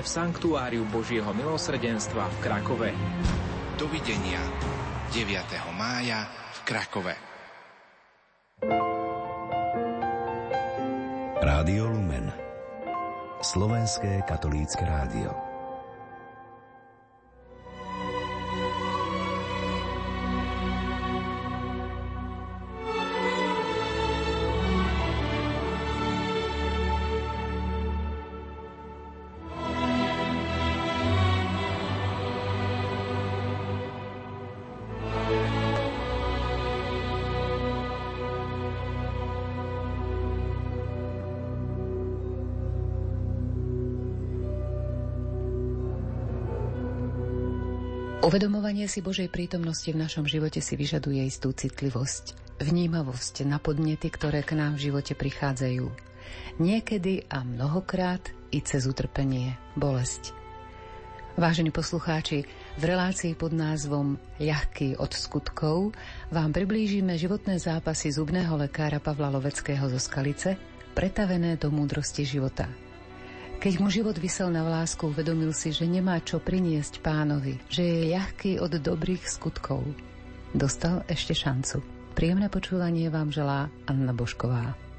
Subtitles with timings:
[0.00, 2.90] v Sanktuáriu Božieho milosrdenstva v Krakove.
[3.76, 4.40] Dovidenia
[5.12, 5.76] 9.
[5.76, 6.24] mája
[6.56, 7.14] v Krakove.
[11.40, 12.32] Rádio Lumen
[13.40, 15.49] Slovenské katolícke rádio
[48.80, 54.40] Uvedomovanie si Božej prítomnosti v našom živote si vyžaduje istú citlivosť, vnímavosť na podnety, ktoré
[54.40, 55.84] k nám v živote prichádzajú.
[56.64, 60.32] Niekedy a mnohokrát i cez utrpenie, bolesť.
[61.36, 62.48] Vážení poslucháči,
[62.80, 65.92] v relácii pod názvom Ľahký od skutkov
[66.32, 70.56] vám priblížime životné zápasy zubného lekára Pavla Loveckého zo Skalice,
[70.96, 72.64] pretavené do múdrosti života–
[73.60, 78.16] keď mu život vysel na vlásku, uvedomil si, že nemá čo priniesť pánovi, že je
[78.16, 79.84] ľahký od dobrých skutkov.
[80.56, 81.84] Dostal ešte šancu.
[82.16, 84.89] Príjemné počúvanie vám želá Anna Bošková.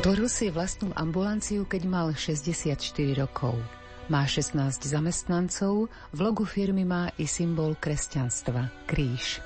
[0.00, 2.72] Otvoril si vlastnú ambulanciu, keď mal 64
[3.20, 3.60] rokov.
[4.08, 9.44] Má 16 zamestnancov, v logu firmy má i symbol kresťanstva– kríž.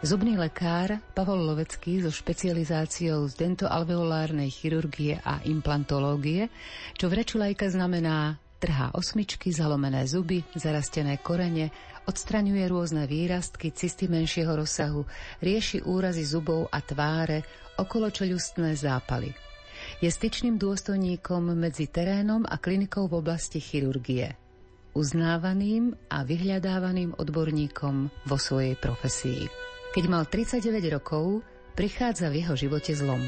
[0.00, 6.48] Zubný lekár Pavol Lovecký so špecializáciou z dentoalveolárnej chirurgie a implantológie,
[6.96, 11.76] čo v reči lajka znamená trhá osmičky, zalomené zuby, zarastené korene,
[12.08, 15.04] odstraňuje rôzne výrastky, cisty menšieho rozsahu,
[15.44, 17.44] rieši úrazy zubov a tváre,
[17.76, 19.36] okoločeľustné zápaly–
[20.00, 24.32] je styčným dôstojníkom medzi terénom a klinikou v oblasti chirurgie.
[24.96, 29.44] Uznávaným a vyhľadávaným odborníkom vo svojej profesii.
[29.92, 31.44] Keď mal 39 rokov,
[31.76, 33.20] prichádza v jeho živote zlom.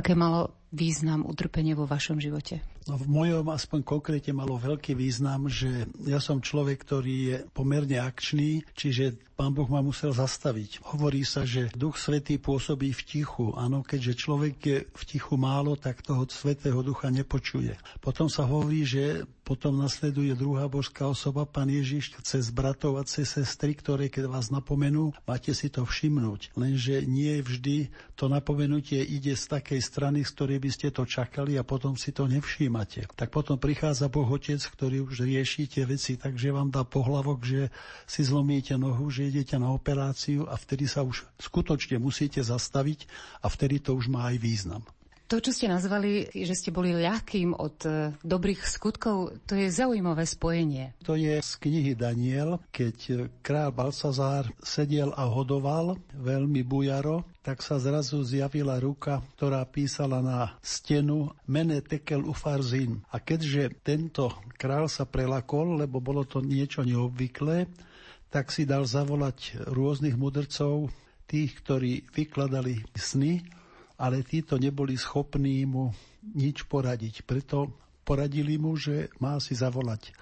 [0.00, 2.62] Aké malo význam utrpenie vo vašom živote?
[2.86, 7.98] No v mojom aspoň konkrétne malo veľký význam, že ja som človek, ktorý je pomerne
[7.98, 10.86] akčný, čiže pán Boh ma musel zastaviť.
[10.94, 13.50] Hovorí sa, že Duch Svetý pôsobí v tichu.
[13.58, 17.74] Áno, keďže človek je v tichu málo, tak toho Svetého Ducha nepočuje.
[17.98, 23.30] Potom sa hovorí, že potom nasleduje druhá božská osoba, pán Ježiš, cez bratov a cez
[23.30, 26.54] sestry, ktoré keď vás napomenú, máte si to všimnúť.
[26.58, 31.54] Lenže nie vždy to napomenutie ide z takej strany, z ktorej by ste to čakali
[31.58, 33.10] a potom si to nevšímate.
[33.14, 37.60] Tak potom prichádza Boh Otec, ktorý už rieši tie veci, takže vám dá pohlavok, že
[38.06, 43.06] si zlomíte nohu, že idete na operáciu a vtedy sa už skutočne musíte zastaviť
[43.42, 44.82] a vtedy to už má aj význam.
[45.26, 50.22] To, čo ste nazvali, že ste boli ľahkým od e, dobrých skutkov, to je zaujímavé
[50.22, 50.94] spojenie.
[51.02, 57.82] To je z knihy Daniel, keď král Balsazár sedel a hodoval veľmi bujaro, tak sa
[57.82, 63.02] zrazu zjavila ruka, ktorá písala na stenu Mene tekel ufarzin.
[63.10, 67.66] A keďže tento král sa prelakol, lebo bolo to niečo neobvyklé,
[68.30, 70.86] tak si dal zavolať rôznych mudrcov,
[71.26, 73.42] tých, ktorí vykladali sny
[73.96, 77.24] ale títo neboli schopní mu nič poradiť.
[77.24, 77.72] Preto
[78.06, 80.14] poradili mu, že má si zavolať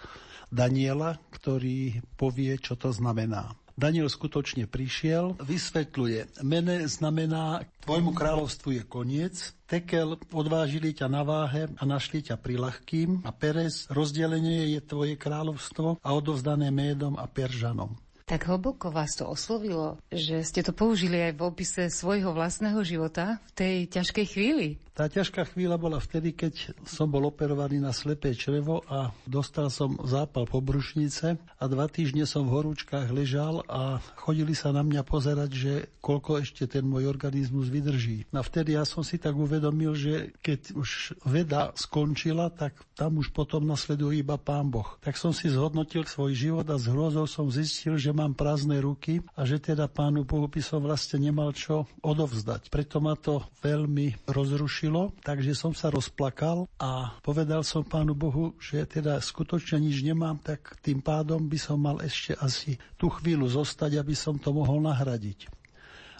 [0.49, 3.53] Daniela, ktorý povie, čo to znamená.
[3.75, 9.35] Daniel skutočne prišiel, vysvetľuje, mene znamená, tvojmu kráľovstvu je koniec,
[9.67, 15.19] Tekel odvážili ťa na váhe a našli ťa pri ľahkým a Perez rozdelenie je tvoje
[15.19, 17.99] kráľovstvo a odovzdané Médom a Peržanom.
[18.25, 23.37] Tak hlboko vás to oslovilo, že ste to použili aj v opise svojho vlastného života
[23.37, 24.81] v tej ťažkej chvíli.
[24.94, 29.99] Tá ťažká chvíľa bola vtedy, keď som bol operovaný na slepé črevo a dostal som
[30.06, 35.50] zápal pobrušnice a dva týždne som v horúčkách ležal a chodili sa na mňa pozerať,
[35.50, 38.25] že koľko ešte ten môj organizmus vydrží.
[38.32, 43.35] A vtedy ja som si tak uvedomil, že keď už veda skončila, tak tam už
[43.35, 44.94] potom nasleduje iba Pán Boh.
[45.03, 49.19] Tak som si zhodnotil svoj život a s hrozou som zistil, že mám prázdne ruky
[49.35, 52.71] a že teda Pánu Bohu by som vlastne nemal čo odovzdať.
[52.71, 58.85] Preto ma to veľmi rozrušilo takže som sa rozplakal a povedal som pánu Bohu, že
[58.85, 63.99] teda skutočne nič nemám, tak tým pádom by som mal ešte asi tú chvíľu zostať,
[63.99, 65.49] aby som to mohol nahradiť.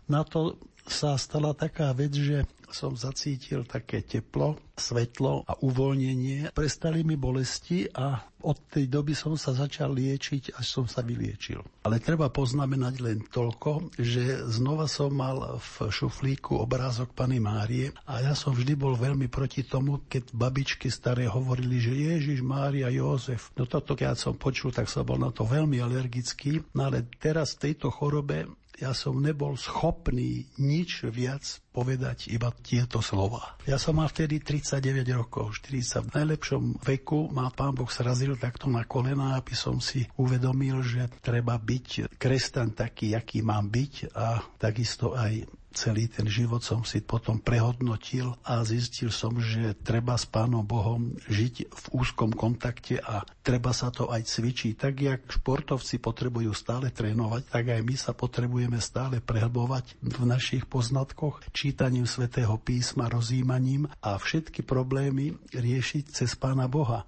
[0.08, 2.44] Na to sa stala taká vec, že
[2.75, 6.50] som zacítil také teplo, svetlo a uvoľnenie.
[6.50, 11.62] Prestali mi bolesti a od tej doby som sa začal liečiť, až som sa vyliečil.
[11.86, 18.20] Ale treba poznamenať len toľko, že znova som mal v šuflíku obrázok Pany Márie a
[18.26, 23.54] ja som vždy bol veľmi proti tomu, keď babičky staré hovorili, že Ježiš, Mária, Jozef.
[23.54, 26.60] No toto, keď som počul, tak som bol na to veľmi alergický.
[26.75, 33.02] No ale teraz v tejto chorobe ja som nebol schopný nič viac povedať iba tieto
[33.02, 33.58] slova.
[33.66, 36.10] Ja som mal vtedy 39 rokov, 40.
[36.10, 41.10] V najlepšom veku ma pán Boh srazil takto na kolena, aby som si uvedomil, že
[41.22, 47.02] treba byť kresťan taký, aký mám byť a takisto aj celý ten život som si
[47.02, 53.26] potom prehodnotil a zistil som, že treba s Pánom Bohom žiť v úzkom kontakte a
[53.42, 54.72] treba sa to aj cvičiť.
[54.78, 60.64] Tak, jak športovci potrebujú stále trénovať, tak aj my sa potrebujeme stále prehlbovať v našich
[60.70, 67.02] poznatkoch, čítaním svätého písma, rozímaním a všetky problémy riešiť cez Pána Boha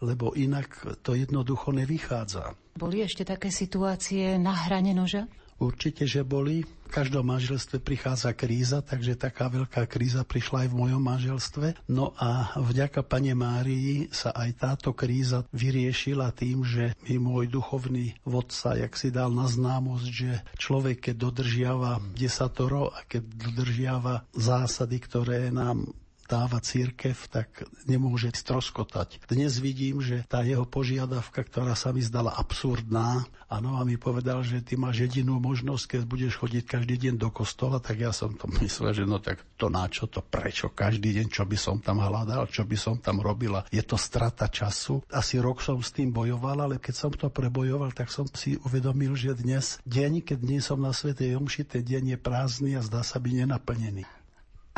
[0.00, 2.56] lebo inak to jednoducho nevychádza.
[2.72, 5.28] Boli ešte také situácie na hrane noža?
[5.60, 6.64] Určite, že boli.
[6.90, 11.66] V každom manželstve prichádza kríza, takže taká veľká kríza prišla aj v mojom manželstve.
[11.86, 18.18] No a vďaka Pane Márii sa aj táto kríza vyriešila tým, že mi môj duchovný
[18.26, 24.98] vodca, jak si dal na známosť, že človek, keď dodržiava desatoro a keď dodržiava zásady,
[24.98, 25.94] ktoré nám
[26.30, 29.18] dáva církev, tak nemôže stroskotať.
[29.26, 34.46] Dnes vidím, že tá jeho požiadavka, ktorá sa mi zdala absurdná, áno, a mi povedal,
[34.46, 38.30] že ty máš jedinú možnosť, keď budeš chodiť každý deň do kostola, tak ja som
[38.38, 41.82] to myslel, že no tak to na čo to, prečo každý deň, čo by som
[41.82, 43.66] tam hľadal, čo by som tam robila.
[43.74, 45.02] Je to strata času.
[45.10, 49.18] Asi rok som s tým bojoval, ale keď som to prebojoval, tak som si uvedomil,
[49.18, 53.02] že dnes, deň, keď nie som na Svetej Jomši, ten deň je prázdny a zdá
[53.02, 54.19] sa byť nenaplnený.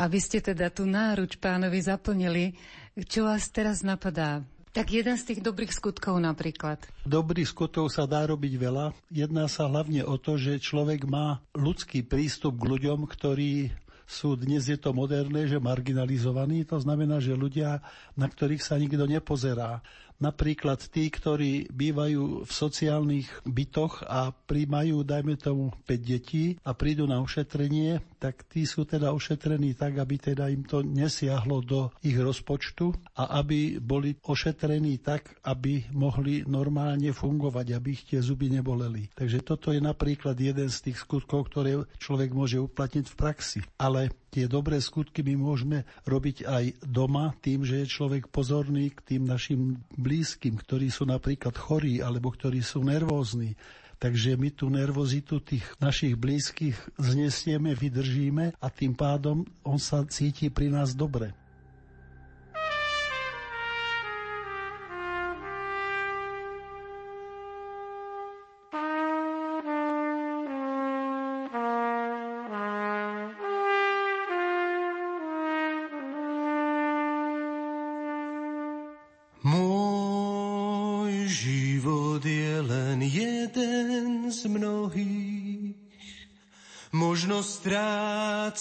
[0.03, 2.59] A vy ste teda tú náruč pánovi zaplnili.
[3.07, 4.43] Čo vás teraz napadá?
[4.75, 6.83] Tak jeden z tých dobrých skutkov napríklad.
[7.07, 8.91] Dobrých skutkov sa dá robiť veľa.
[9.07, 13.71] Jedná sa hlavne o to, že človek má ľudský prístup k ľuďom, ktorí
[14.03, 16.67] sú dnes je to moderné, že marginalizovaní.
[16.67, 17.79] To znamená, že ľudia,
[18.19, 19.79] na ktorých sa nikto nepozerá.
[20.21, 27.09] Napríklad tí, ktorí bývajú v sociálnych bytoch a príjmajú, dajme tomu, 5 detí a prídu
[27.09, 32.15] na ošetrenie, tak tí sú teda ošetrení tak, aby teda im to nesiahlo do ich
[32.15, 39.11] rozpočtu a aby boli ošetrení tak, aby mohli normálne fungovať, aby ich tie zuby neboleli.
[39.11, 43.59] Takže toto je napríklad jeden z tých skutkov, ktoré človek môže uplatniť v praxi.
[43.75, 49.13] Ale tie dobré skutky my môžeme robiť aj doma tým, že je človek pozorný k
[49.13, 53.55] tým našim blízkym, ktorí sú napríklad chorí alebo ktorí sú nervózni.
[53.97, 60.51] Takže my tú nervozitu tých našich blízkych znesieme, vydržíme a tým pádom on sa cíti
[60.51, 61.31] pri nás dobre.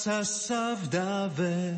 [0.02, 0.24] Sa
[0.90, 1.71] dáve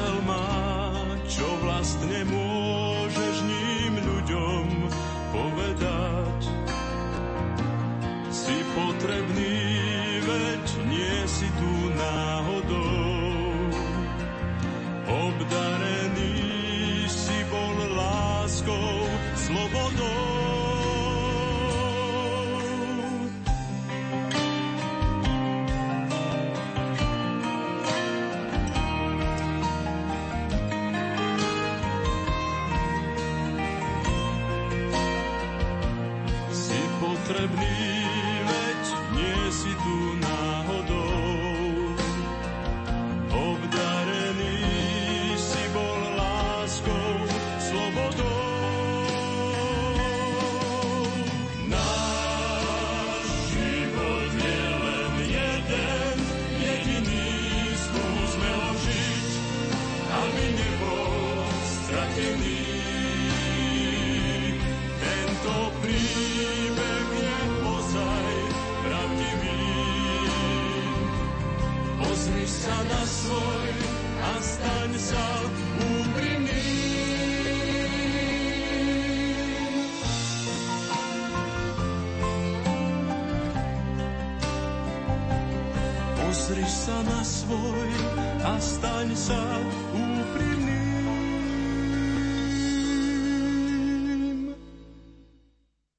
[0.00, 0.48] zmysel má,
[1.28, 2.79] čo vlastne môže.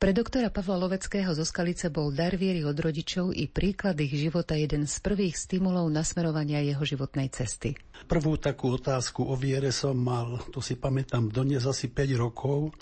[0.02, 4.58] Pre doktora Pavla Loveckého zo Skalice bol dar viery od rodičov i príklad ich života
[4.58, 7.78] jeden z prvých stimulov nasmerovania jeho životnej cesty.
[8.10, 12.74] Prvú takú otázku o viere som mal, to si pamätám dnes asi 5 rokov,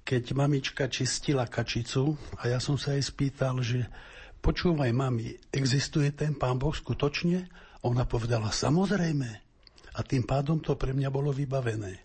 [0.00, 3.84] keď mamička čistila kačicu a ja som sa jej spýtal, že
[4.40, 7.46] počúvaj mami, existuje ten pán Boh skutočne?
[7.82, 9.30] Ona povedala, samozrejme.
[9.92, 12.00] A tým pádom to pre mňa bolo vybavené.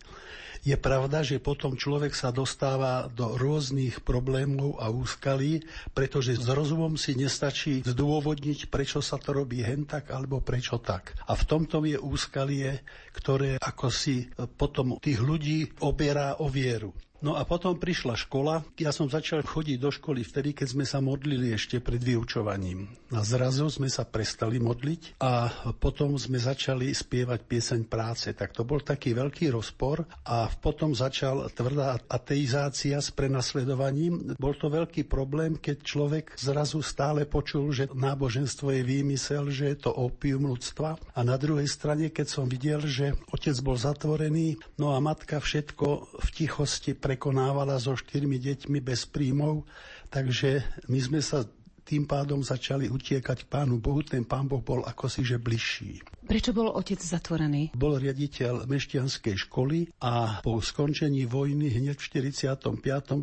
[0.66, 5.62] Je pravda, že potom človek sa dostáva do rôznych problémov a úskalí,
[5.94, 11.14] pretože s rozumom si nestačí zdôvodniť, prečo sa to robí hen tak alebo prečo tak.
[11.30, 12.82] A v tomto je úskalie,
[13.14, 14.26] ktoré ako si
[14.58, 16.90] potom tých ľudí oberá o vieru.
[17.18, 18.62] No a potom prišla škola.
[18.78, 22.86] Ja som začal chodiť do školy vtedy, keď sme sa modlili ešte pred vyučovaním.
[23.10, 28.30] A zrazu sme sa prestali modliť a potom sme začali spievať pieseň práce.
[28.30, 34.38] Tak to bol taký veľký rozpor a potom začal tvrdá ateizácia s prenasledovaním.
[34.38, 39.76] Bol to veľký problém, keď človek zrazu stále počul, že náboženstvo je výmysel, že je
[39.82, 40.94] to opium ľudstva.
[41.18, 46.14] A na druhej strane, keď som videl, že otec bol zatvorený, no a matka všetko
[46.22, 49.64] v tichosti prekonávala so štyrmi deťmi bez príjmov,
[50.12, 50.60] takže
[50.92, 51.48] my sme sa
[51.88, 54.04] tým pádom začali utiekať k Pánu Bohu.
[54.04, 56.04] Ten Pán Boh bol ako si že bližší.
[56.28, 57.72] Prečo bol otec zatvorený?
[57.72, 62.60] Bol riaditeľ mešťanskej školy a po skončení vojny hneď v 45.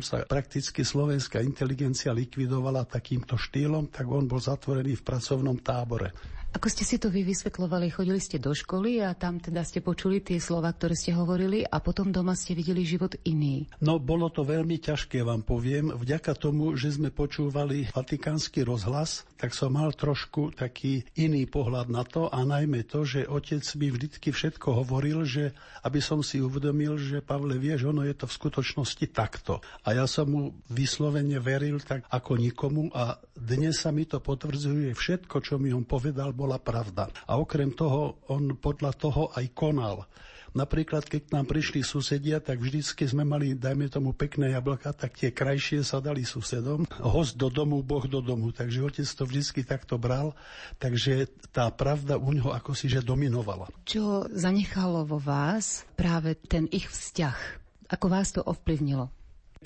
[0.02, 6.10] sa prakticky slovenská inteligencia likvidovala takýmto štýlom, tak on bol zatvorený v pracovnom tábore.
[6.56, 7.92] Ako ste si to vy vysvetľovali?
[7.92, 11.84] Chodili ste do školy a tam teda ste počuli tie slova, ktoré ste hovorili a
[11.84, 13.68] potom doma ste videli život iný.
[13.84, 15.92] No, bolo to veľmi ťažké, vám poviem.
[15.92, 22.08] Vďaka tomu, že sme počúvali vatikánsky rozhlas, tak som mal trošku taký iný pohľad na
[22.08, 25.52] to a najmä to, že otec mi vždycky všetko hovoril, že
[25.84, 29.60] aby som si uvedomil, že Pavle, vieš, ono je to v skutočnosti takto.
[29.84, 34.96] A ja som mu vyslovene veril tak ako nikomu a dnes sa mi to potvrdzuje,
[34.96, 37.10] všetko, čo mi on povedal, bola pravda.
[37.26, 40.06] A okrem toho, on podľa toho aj konal.
[40.56, 45.28] Napríklad, keď nám prišli susedia, tak vždycky sme mali, dajme tomu, pekné jablka, tak tie
[45.28, 46.88] krajšie sa dali susedom.
[47.02, 48.54] Host do domu, Boh do domu.
[48.56, 50.32] Takže otec to vždycky takto bral.
[50.80, 53.68] Takže tá pravda u neho ako si že dominovala.
[53.84, 57.36] Čo zanechalo vo vás práve ten ich vzťah?
[57.92, 59.12] Ako vás to ovplyvnilo?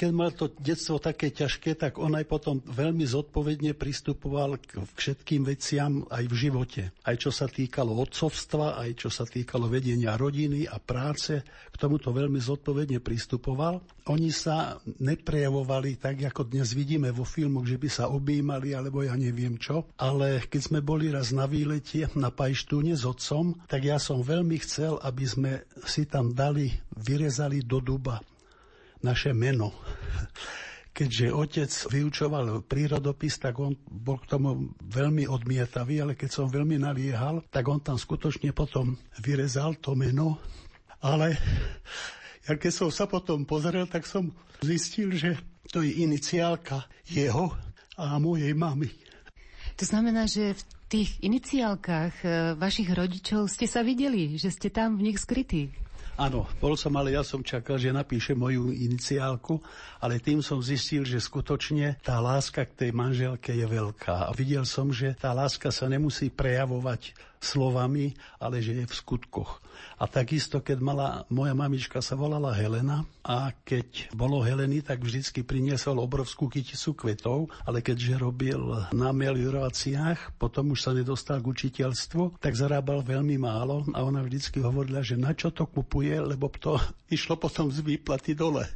[0.01, 5.45] Keď mal to detstvo také ťažké, tak on aj potom veľmi zodpovedne pristupoval k všetkým
[5.45, 6.83] veciam aj v živote.
[7.05, 12.17] Aj čo sa týkalo otcovstva, aj čo sa týkalo vedenia rodiny a práce, k tomuto
[12.17, 13.85] veľmi zodpovedne pristupoval.
[14.09, 19.13] Oni sa neprejavovali tak, ako dnes vidíme vo filmoch, že by sa objímali, alebo ja
[19.21, 19.85] neviem čo.
[20.01, 24.65] Ale keď sme boli raz na výlete na Pajštúne s otcom, tak ja som veľmi
[24.65, 25.53] chcel, aby sme
[25.85, 28.25] si tam dali, vyrezali do duba
[29.01, 29.73] naše meno.
[30.91, 36.83] Keďže otec vyučoval prírodopis, tak on bol k tomu veľmi odmietavý, ale keď som veľmi
[36.83, 40.37] naliehal, tak on tam skutočne potom vyrezal to meno.
[41.01, 41.39] Ale
[42.45, 45.39] ja keď som sa potom pozrel, tak som zistil, že
[45.71, 47.55] to je iniciálka jeho
[47.97, 48.91] a mojej mamy.
[49.79, 54.99] To znamená, že v tých iniciálkach eh, vašich rodičov ste sa videli, že ste tam
[54.99, 55.73] v nich skrytí.
[56.21, 59.57] Áno, bol som, ale ja som čakal, že napíše moju iniciálku,
[60.05, 64.29] ale tým som zistil, že skutočne tá láska k tej manželke je veľká.
[64.29, 69.65] A videl som, že tá láska sa nemusí prejavovať slovami, ale že je v skutkoch.
[69.97, 75.41] A takisto, keď mala, moja mamička sa volala Helena a keď bolo Heleny, tak vždycky
[75.41, 78.61] priniesol obrovskú kyticu kvetov, ale keďže robil
[78.93, 84.61] na melioráciách, potom už sa nedostal k učiteľstvu, tak zarábal veľmi málo a ona vždycky
[84.61, 86.77] hovorila, že na čo to kupuje, lebo to
[87.17, 88.69] išlo potom z výplaty dole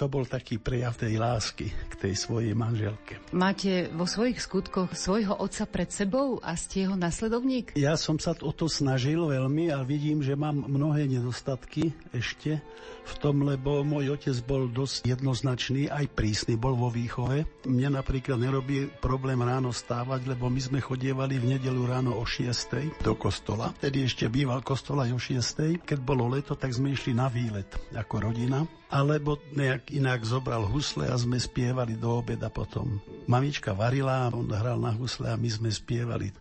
[0.00, 3.20] to bol taký prejav tej lásky k tej svojej manželke.
[3.36, 7.76] Máte vo svojich skutkoch svojho otca pred sebou a ste jeho nasledovník?
[7.76, 12.64] Ja som sa o to snažil veľmi a vidím, že mám mnohé nedostatky ešte
[13.04, 17.44] v tom, lebo môj otec bol dosť jednoznačný, aj prísny bol vo výchove.
[17.68, 23.04] Mne napríklad nerobí problém ráno stávať, lebo my sme chodievali v nedelu ráno o 6.
[23.04, 23.76] do kostola.
[23.76, 25.84] Tedy ešte býval kostol aj o 6.
[25.84, 31.06] Keď bolo leto, tak sme išli na výlet ako rodina alebo nejak inak zobral husle
[31.06, 32.98] a sme spievali do obeda potom.
[33.30, 36.34] Mamička varila, on hral na husle a my sme spievali.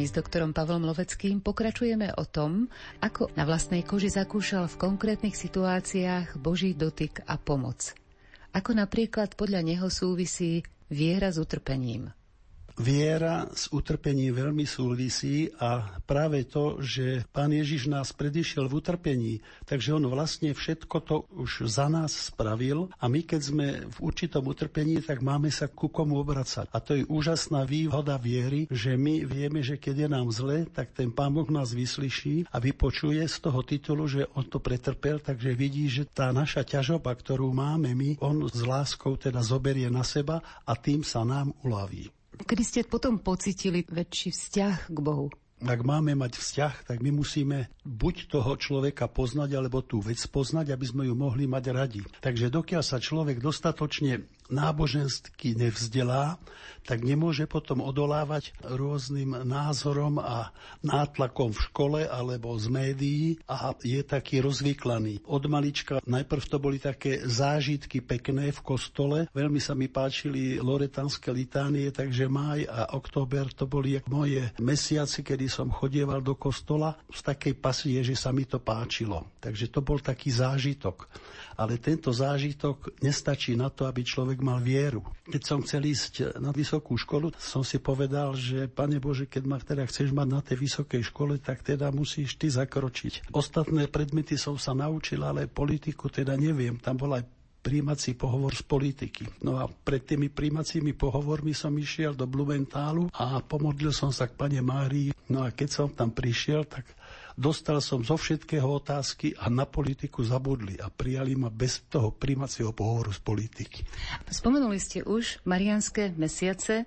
[0.00, 2.72] Rozprávaní s doktorom Pavlom Loveckým pokračujeme o tom,
[3.04, 7.92] ako na vlastnej koži zakúšal v konkrétnych situáciách Boží dotyk a pomoc.
[8.56, 12.08] Ako napríklad podľa neho súvisí viera s utrpením
[12.78, 19.34] viera s utrpením veľmi súvisí a práve to, že pán Ježiš nás predišiel v utrpení,
[19.66, 24.44] takže on vlastne všetko to už za nás spravil a my keď sme v určitom
[24.46, 26.68] utrpení, tak máme sa ku komu obracať.
[26.70, 30.92] A to je úžasná výhoda viery, že my vieme, že keď je nám zle, tak
[30.92, 35.56] ten pán Boh nás vyslyší a vypočuje z toho titulu, že on to pretrpel, takže
[35.56, 40.42] vidí, že tá naša ťažoba, ktorú máme my, on s láskou teda zoberie na seba
[40.66, 42.19] a tým sa nám uľaví.
[42.34, 45.30] Kedy ste potom pocitili väčší vzťah k Bohu?
[45.60, 50.72] Ak máme mať vzťah, tak my musíme buď toho človeka poznať, alebo tú vec poznať,
[50.72, 52.00] aby sme ju mohli mať radi.
[52.24, 56.36] Takže dokiaľ sa človek dostatočne nábožensky nevzdelá,
[56.84, 64.00] tak nemôže potom odolávať rôznym názorom a nátlakom v škole alebo z médií a je
[64.00, 65.22] taký rozvyklaný.
[65.28, 69.18] Od malička najprv to boli také zážitky pekné v kostole.
[69.30, 75.46] Veľmi sa mi páčili loretanské litánie, takže máj a október to boli moje mesiaci, kedy
[75.46, 79.30] som chodieval do kostola z takej pasie, že sa mi to páčilo.
[79.38, 81.06] Takže to bol taký zážitok
[81.56, 85.02] ale tento zážitok nestačí na to, aby človek mal vieru.
[85.26, 89.56] Keď som chcel ísť na vysokú školu, som si povedal, že Pane Bože, keď ma
[89.58, 93.32] teda chceš mať na tej vysokej škole, tak teda musíš ty zakročiť.
[93.34, 96.76] Ostatné predmety som sa naučil, ale politiku teda neviem.
[96.78, 99.28] Tam bol aj príjmací pohovor z politiky.
[99.44, 104.36] No a pred tými príjmacími pohovormi som išiel do Blumentálu a pomodlil som sa k
[104.36, 105.12] pane Márii.
[105.28, 106.88] No a keď som tam prišiel, tak
[107.40, 112.76] Dostal som zo všetkého otázky a na politiku zabudli a prijali ma bez toho príjmacieho
[112.76, 113.80] pohovoru z politiky.
[114.28, 116.84] Spomenuli ste už marianské mesiace.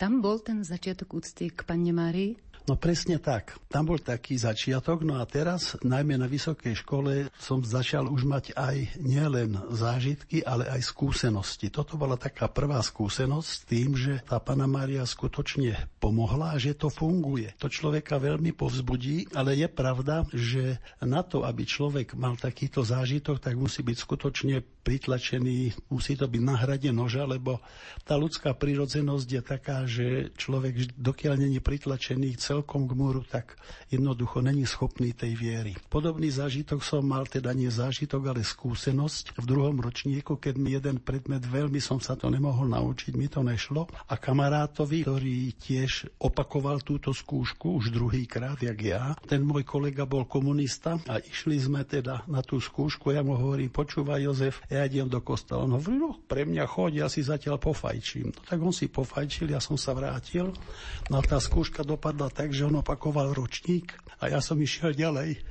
[0.00, 2.32] Tam bol ten začiatok úcty k Panne Márii?
[2.68, 3.56] No presne tak.
[3.70, 8.52] Tam bol taký začiatok, no a teraz, najmä na vysokej škole, som začal už mať
[8.52, 11.72] aj nielen zážitky, ale aj skúsenosti.
[11.72, 16.76] Toto bola taká prvá skúsenosť s tým, že tá Pana Mária skutočne pomohla a že
[16.76, 17.54] to funguje.
[17.62, 23.40] To človeka veľmi povzbudí, ale je pravda, že na to, aby človek mal takýto zážitok,
[23.40, 27.60] tak musí byť skutočne pritlačený, musí to byť na hrade noža, lebo
[28.02, 33.54] tá ľudská prírodzenosť je taká, že človek, dokiaľ není pritlačený celkom k múru, tak
[33.94, 35.72] jednoducho není schopný tej viery.
[35.86, 40.98] Podobný zážitok som mal, teda nie zážitok, ale skúsenosť v druhom ročníku, keď mi jeden
[40.98, 46.82] predmet, veľmi som sa to nemohol naučiť, mi to nešlo a kamarátovi, ktorý tiež opakoval
[46.82, 52.26] túto skúšku už druhýkrát, jak ja, ten môj kolega bol komunista a išli sme teda
[52.26, 55.68] na tú skúšku, ja mu hovorím, počúvaj Jozef, ja idem do kostola.
[55.68, 58.34] On hovorí, no pre mňa choď, ja si zatiaľ pofajčím.
[58.34, 60.50] No tak on si pofajčil, ja som sa vrátil.
[61.06, 65.44] No a tá skúška dopadla tak, že on opakoval ročník a ja som išiel ďalej.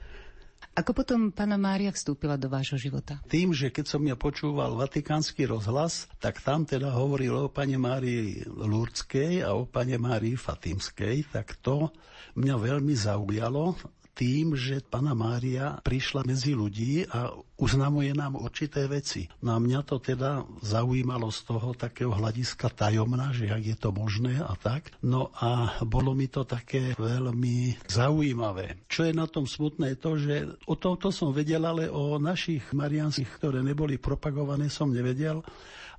[0.74, 3.22] Ako potom pána Mária vstúpila do vášho života?
[3.30, 8.42] Tým, že keď som ja počúval vatikánsky rozhlas, tak tam teda hovoril o pane Márii
[8.50, 11.94] Lurdskej a o pane Márii Fatimskej, tak to
[12.34, 13.78] mňa veľmi zaujalo
[14.20, 19.32] tým, že Pana Mária prišla medzi ľudí a uznamuje nám určité veci.
[19.40, 23.96] No a mňa to teda zaujímalo z toho takého hľadiska tajomna, že ak je to
[23.96, 24.92] možné a tak.
[25.00, 28.84] No a bolo mi to také veľmi zaujímavé.
[28.92, 33.40] Čo je na tom smutné to, že o tomto som vedel, ale o našich marianských,
[33.40, 35.40] ktoré neboli propagované, som nevedel.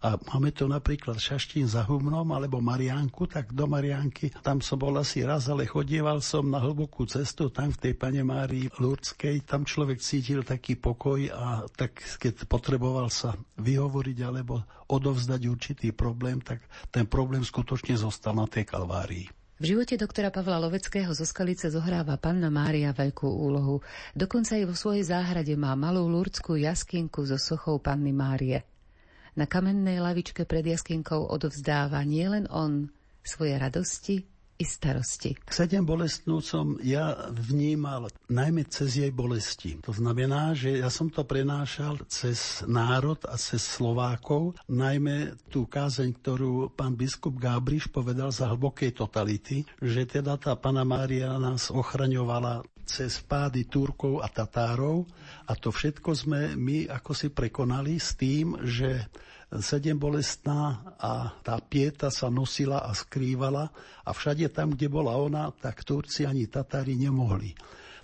[0.01, 4.97] A máme tu napríklad Šaštín za Humnom alebo Mariánku, tak do Mariánky, tam som bol
[4.97, 9.69] asi raz, ale chodieval som na hlbokú cestu, tam v tej pane Márii Lurdskej, tam
[9.69, 16.65] človek cítil taký pokoj a tak keď potreboval sa vyhovoriť alebo odovzdať určitý problém, tak
[16.89, 19.29] ten problém skutočne zostal na tej kalvárii.
[19.61, 23.85] V živote doktora Pavla Loveckého zo Skalice zohráva panna Mária veľkú úlohu.
[24.17, 28.65] Dokonca aj vo svojej záhrade má malú lurdskú jaskinku so sochou panny Márie.
[29.38, 32.90] Na kamennej lavičke pred jaskinkou odovzdáva nielen on
[33.23, 34.27] svoje radosti
[34.61, 35.33] i starosti.
[35.49, 39.81] Sedem bolestnú som ja vnímal najmä cez jej bolesti.
[39.81, 46.12] To znamená, že ja som to prenášal cez národ a cez Slovákov, najmä tú kázeň,
[46.21, 52.61] ktorú pán biskup Gábriš povedal za hlbokej totality, že teda tá pana Mária nás ochraňovala
[52.90, 55.07] cez pády Turkov a Tatárov
[55.46, 59.07] a to všetko sme my ako si prekonali s tým, že
[59.59, 63.70] sedem bolestná a tá pieta sa nosila a skrývala
[64.03, 67.55] a všade tam, kde bola ona, tak Turci ani Tatári nemohli.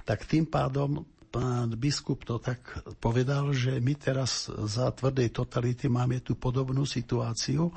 [0.07, 2.62] Tak tým pádom pán biskup to tak
[3.03, 7.70] povedal, že my teraz za tvrdej totality máme tú podobnú situáciu,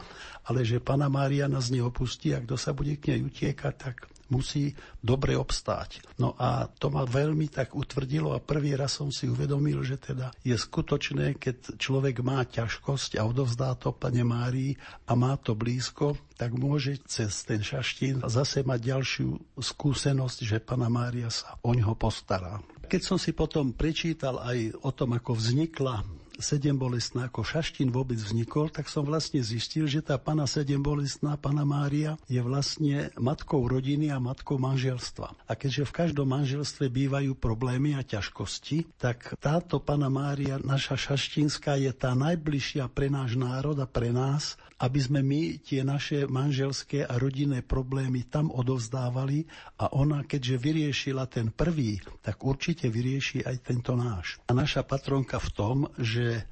[0.46, 4.74] ale že pána Mária nás neopustí a kto sa bude k nej utiekať, tak musí
[5.02, 6.02] dobre obstáť.
[6.18, 10.34] No a to ma veľmi tak utvrdilo a prvý raz som si uvedomil, že teda
[10.46, 14.78] je skutočné, keď človek má ťažkosť a odovzdá to pane Márii
[15.10, 20.88] a má to blízko, tak môže cez ten šaštín zase mať ďalšiu skúsenosť, že pana
[20.88, 22.62] Mária sa o ňoho postará.
[22.90, 28.18] Keď som si potom prečítal aj o tom, ako vznikla sedem bolestná, ako Šaštín vôbec
[28.18, 33.68] vznikol, tak som vlastne zistil, že tá pana sedem bolestná, pana Mária, je vlastne matkou
[33.68, 35.36] rodiny a matkou manželstva.
[35.46, 41.76] A keďže v každom manželstve bývajú problémy a ťažkosti, tak táto pana Mária, naša šaštínska,
[41.78, 47.04] je tá najbližšia pre náš národ a pre nás, aby sme my tie naše manželské
[47.04, 49.44] a rodinné problémy tam odovzdávali
[49.84, 54.40] a ona, keďže vyriešila ten prvý, tak určite vyrieši aj tento náš.
[54.48, 56.48] A naša patronka v tom, že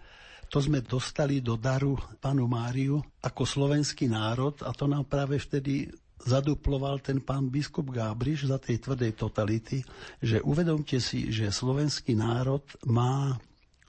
[0.48, 5.92] To sme dostali do daru panu Máriu ako slovenský národ a to nám práve vtedy
[6.24, 9.84] zaduploval ten pán biskup Gábriš za tej tvrdej totality,
[10.24, 13.36] že uvedomte si, že slovenský národ má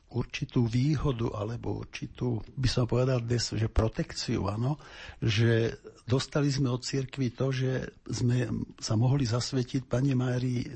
[0.09, 4.81] určitú výhodu alebo určitú, by som povedal dnes, že protekciu, áno,
[5.21, 5.77] že
[6.09, 8.49] dostali sme od cirkvi to, že sme
[8.81, 10.73] sa mohli zasvetiť Pane Márii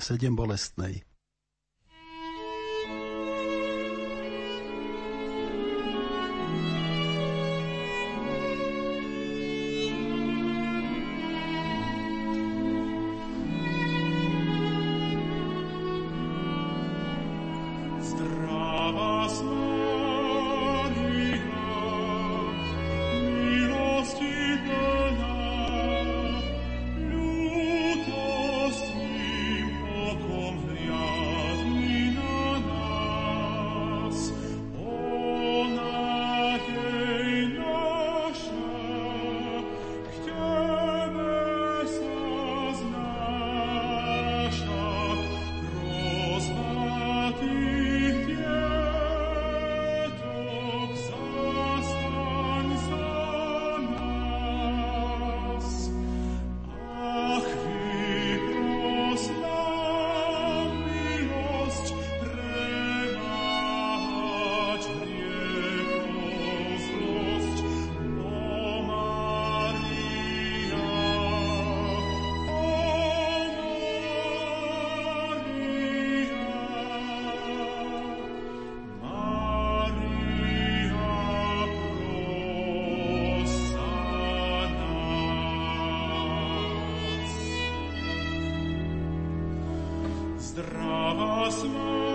[90.54, 92.11] sedem bolestnej.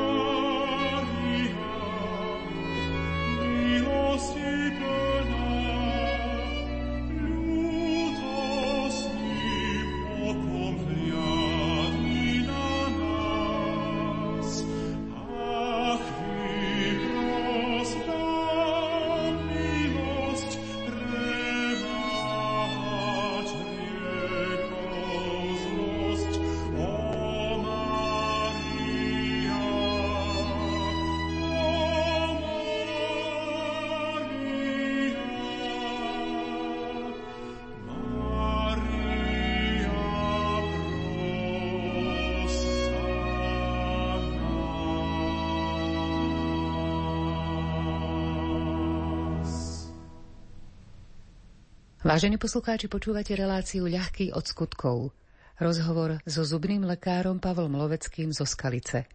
[52.07, 55.11] Vážení poslucháči, počúvate reláciu Ľahký od skutkov.
[55.59, 59.11] Rozhovor so zubným lekárom Pavlom Loveckým zo Skalice.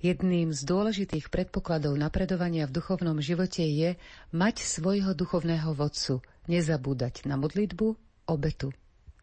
[0.00, 4.00] Jedným z dôležitých predpokladov napredovania v duchovnom živote je
[4.32, 8.72] mať svojho duchovného vodcu, nezabúdať na modlitbu, obetu.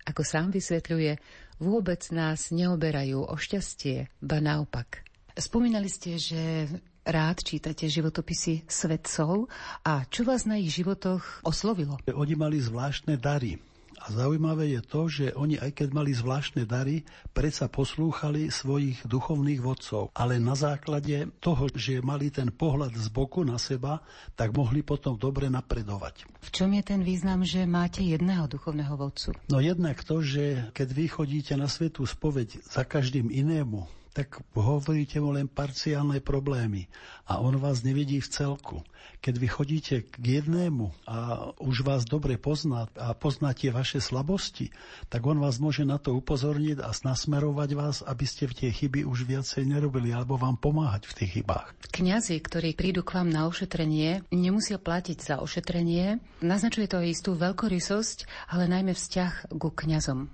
[0.05, 1.17] Ako sám vysvetľuje,
[1.65, 5.01] vôbec nás neoberajú o šťastie, ba naopak.
[5.33, 6.69] Spomínali ste, že
[7.05, 9.47] rád čítate životopisy svetcov
[9.85, 11.97] a čo vás na ich životoch oslovilo?
[12.11, 13.59] Oni mali zvláštne dary.
[13.99, 17.03] A zaujímavé je to, že oni aj keď mali zvláštne dary,
[17.35, 20.15] predsa poslúchali svojich duchovných vodcov.
[20.15, 23.99] Ale na základe toho, že mali ten pohľad z boku na seba,
[24.39, 26.23] tak mohli potom dobre napredovať.
[26.39, 29.35] V čom je ten význam, že máte jedného duchovného vodcu?
[29.51, 35.23] No jednak to, že keď vy chodíte na svetú spoveď za každým inému, tak hovoríte
[35.23, 36.91] mu len parciálne problémy
[37.23, 38.83] a on vás nevidí v celku.
[39.23, 44.75] Keď vy chodíte k jednému a už vás dobre pozná a poznáte vaše slabosti,
[45.07, 49.07] tak on vás môže na to upozorniť a nasmerovať vás, aby ste v tie chyby
[49.07, 51.71] už viacej nerobili alebo vám pomáhať v tých chybách.
[51.95, 56.19] Kňazi, ktorí prídu k vám na ošetrenie, nemusia platiť za ošetrenie.
[56.43, 60.27] Naznačuje to istú veľkorysosť, ale najmä vzťah ku kňazom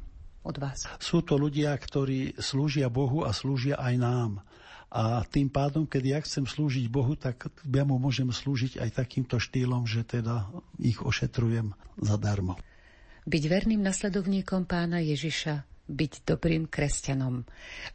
[0.45, 0.85] od vás?
[1.01, 4.31] Sú to ľudia, ktorí slúžia Bohu a slúžia aj nám.
[4.95, 9.41] A tým pádom, keď ja chcem slúžiť Bohu, tak ja mu môžem slúžiť aj takýmto
[9.41, 10.47] štýlom, že teda
[10.79, 12.55] ich ošetrujem zadarmo.
[13.25, 17.45] Byť verným nasledovníkom pána Ježiša byť dobrým kresťanom.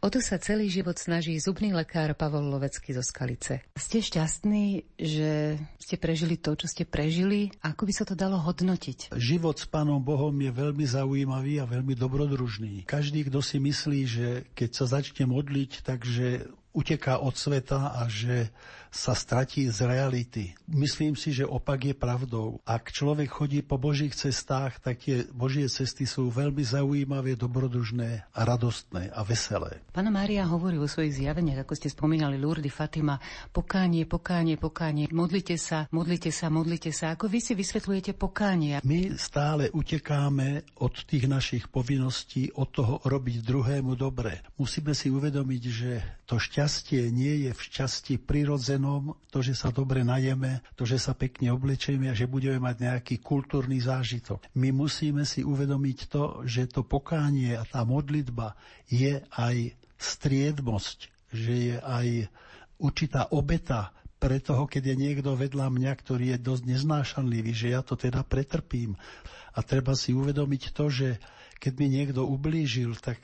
[0.03, 3.67] O to sa celý život snaží zubný lekár Pavol Lovecký zo Skalice.
[3.75, 7.51] Ste šťastní, že ste prežili to, čo ste prežili?
[7.67, 9.11] Ako by sa to dalo hodnotiť?
[9.19, 12.87] Život s Pánom Bohom je veľmi zaujímavý a veľmi dobrodružný.
[12.87, 18.51] Každý, kto si myslí, že keď sa začne modliť, takže uteká od sveta a že
[18.91, 20.51] sa stratí z reality.
[20.67, 22.59] Myslím si, že opak je pravdou.
[22.67, 28.41] Ak človek chodí po Božích cestách, tak tie Božie cesty sú veľmi zaujímavé, dobrodružné a
[28.43, 29.79] radostné a veselé.
[29.95, 33.15] Pána Mária hovorí o svojich zjaveniach, ako ste spomínali, Lourdes, Fatima,
[33.55, 37.15] pokánie, pokánie, pokánie, modlite sa, modlite sa, modlite sa.
[37.15, 38.83] Ako vy si vysvetľujete pokánie?
[38.83, 44.43] My stále utekáme od tých našich povinností, od toho robiť druhému dobre.
[44.59, 45.91] Musíme si uvedomiť, že
[46.31, 50.97] to šťastie nie je v šťastí prirodzené plenom, to, že sa dobre najeme, to, že
[50.97, 54.41] sa pekne oblečeme a že budeme mať nejaký kultúrny zážitok.
[54.57, 58.57] My musíme si uvedomiť to, že to pokánie a tá modlitba
[58.89, 62.09] je aj striedmosť, že je aj
[62.81, 67.85] určitá obeta pre toho, keď je niekto vedľa mňa, ktorý je dosť neznášanlivý, že ja
[67.85, 68.97] to teda pretrpím.
[69.53, 71.09] A treba si uvedomiť to, že
[71.61, 73.21] keď mi niekto ublížil, tak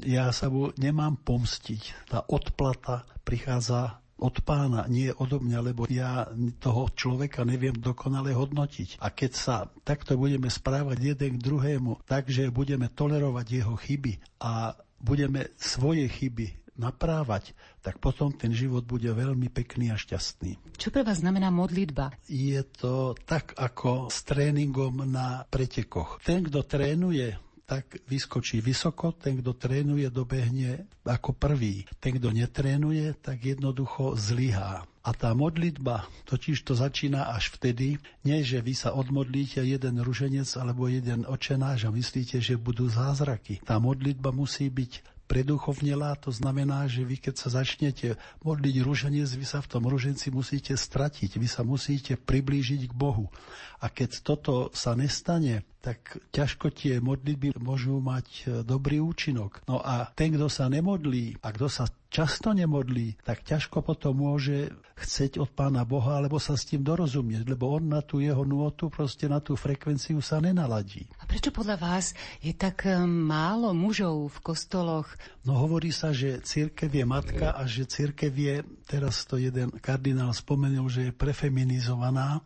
[0.00, 2.08] ja sa mu nemám pomstiť.
[2.08, 6.30] Tá odplata prichádza od pána, nie odo mňa, lebo ja
[6.62, 9.02] toho človeka neviem dokonale hodnotiť.
[9.02, 14.78] A keď sa takto budeme správať jeden k druhému, takže budeme tolerovať jeho chyby a
[15.02, 17.52] budeme svoje chyby naprávať,
[17.84, 20.56] tak potom ten život bude veľmi pekný a šťastný.
[20.78, 22.16] Čo pre vás znamená modlitba?
[22.30, 26.22] Je to tak ako s tréningom na pretekoch.
[26.24, 31.86] Ten, kto trénuje, tak vyskočí vysoko, ten, kto trénuje, dobehne ako prvý.
[32.02, 34.84] Ten, kto netrénuje, tak jednoducho zlyhá.
[35.02, 40.46] A tá modlitba, totiž to začína až vtedy, nie že vy sa odmodlíte jeden ruženec
[40.54, 43.58] alebo jeden očenáš a myslíte, že budú zázraky.
[43.66, 49.46] Tá modlitba musí byť preduchovnelá, to znamená, že vy keď sa začnete modliť ruženec, vy
[49.48, 53.32] sa v tom ruženci musíte stratiť, vy sa musíte priblížiť k Bohu.
[53.80, 59.66] A keď toto sa nestane, tak ťažko tie modlitby môžu mať e, dobrý účinok.
[59.66, 64.70] No a ten, kto sa nemodlí a kto sa často nemodlí, tak ťažko potom môže
[64.94, 68.92] chceť od Pána Boha, alebo sa s tým dorozumieť, lebo on na tú jeho nôtu,
[68.92, 71.08] proste na tú frekvenciu sa nenaladí.
[71.18, 75.08] A prečo podľa vás je tak eh, málo mužov v kostoloch?
[75.42, 78.54] No hovorí sa, že církev je matka a že církev je,
[78.86, 82.44] teraz to jeden kardinál spomenul, že je prefeminizovaná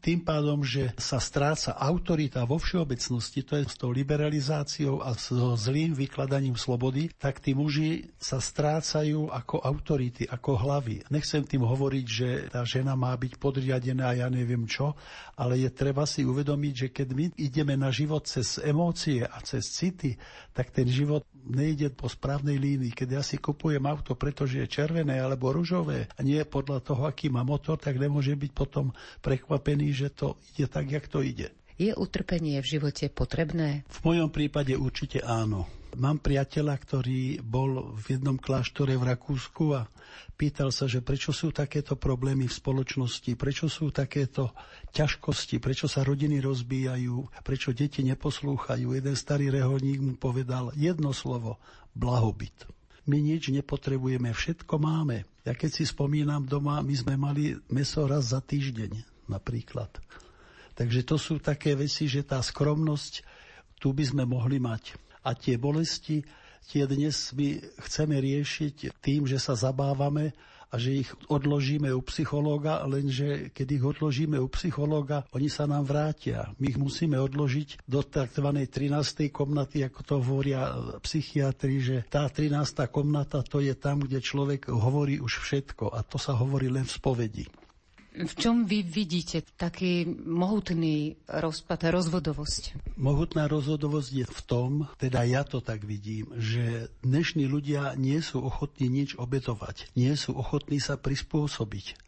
[0.00, 5.58] tým pádom, že sa stráca autorita vo všeobecnosti, to je s tou liberalizáciou a so
[5.58, 11.02] zlým vykladaním slobody, tak tí muži sa strácajú ako autority, ako hlavy.
[11.10, 14.94] Nechcem tým hovoriť, že tá žena má byť podriadená, ja neviem čo,
[15.36, 19.68] ale je treba si uvedomiť, že keď my ideme na život cez emócie a cez
[19.68, 20.16] city,
[20.56, 22.96] tak ten život nejde po správnej línii.
[22.96, 27.30] Keď ja si kupujem auto, pretože je červené alebo ružové a nie podľa toho, aký
[27.30, 28.90] má motor, tak nemôže byť potom
[29.22, 31.52] prekvapený, že to ide tak, jak to ide.
[31.76, 33.84] Je utrpenie v živote potrebné?
[33.92, 35.68] V mojom prípade určite áno.
[35.96, 39.88] Mám priateľa, ktorý bol v jednom kláštore v Rakúsku a
[40.36, 44.52] pýtal sa, že prečo sú takéto problémy v spoločnosti, prečo sú takéto
[44.92, 48.92] ťažkosti, prečo sa rodiny rozbíjajú, prečo deti neposlúchajú.
[48.92, 51.60] Jeden starý reholník mu povedal jedno slovo,
[51.96, 52.68] blahobyt.
[53.08, 55.24] My nič nepotrebujeme, všetko máme.
[55.48, 59.90] Ja keď si spomínam doma, my sme mali meso raz za týždeň napríklad.
[60.76, 63.24] Takže to sú také veci, že tá skromnosť
[63.80, 64.96] tu by sme mohli mať.
[65.24, 66.24] A tie bolesti,
[66.68, 70.36] tie dnes my chceme riešiť tým, že sa zabávame
[70.66, 75.86] a že ich odložíme u psychológa, lenže keď ich odložíme u psychológa, oni sa nám
[75.86, 76.50] vrátia.
[76.58, 78.48] My ich musíme odložiť do tzv.
[78.66, 79.30] 13.
[79.30, 82.52] komnaty, ako to hovoria psychiatri, že tá 13.
[82.90, 86.92] komnata to je tam, kde človek hovorí už všetko a to sa hovorí len v
[86.92, 87.46] spovedi.
[88.16, 92.96] V čom vy vidíte taký mohutný rozpad, rozvodovosť?
[92.96, 98.40] Mohutná rozvodovosť je v tom, teda ja to tak vidím, že dnešní ľudia nie sú
[98.40, 102.06] ochotní nič obetovať, nie sú ochotní sa prispôsobiť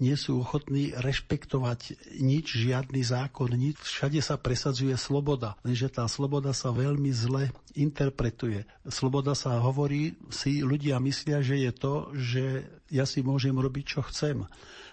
[0.00, 3.76] nie sú ochotní rešpektovať nič, žiadny zákon, nič.
[3.84, 8.64] Všade sa presadzuje sloboda, lenže tá sloboda sa veľmi zle interpretuje.
[8.88, 12.44] Sloboda sa hovorí, si ľudia myslia, že je to, že
[12.88, 14.48] ja si môžem robiť, čo chcem.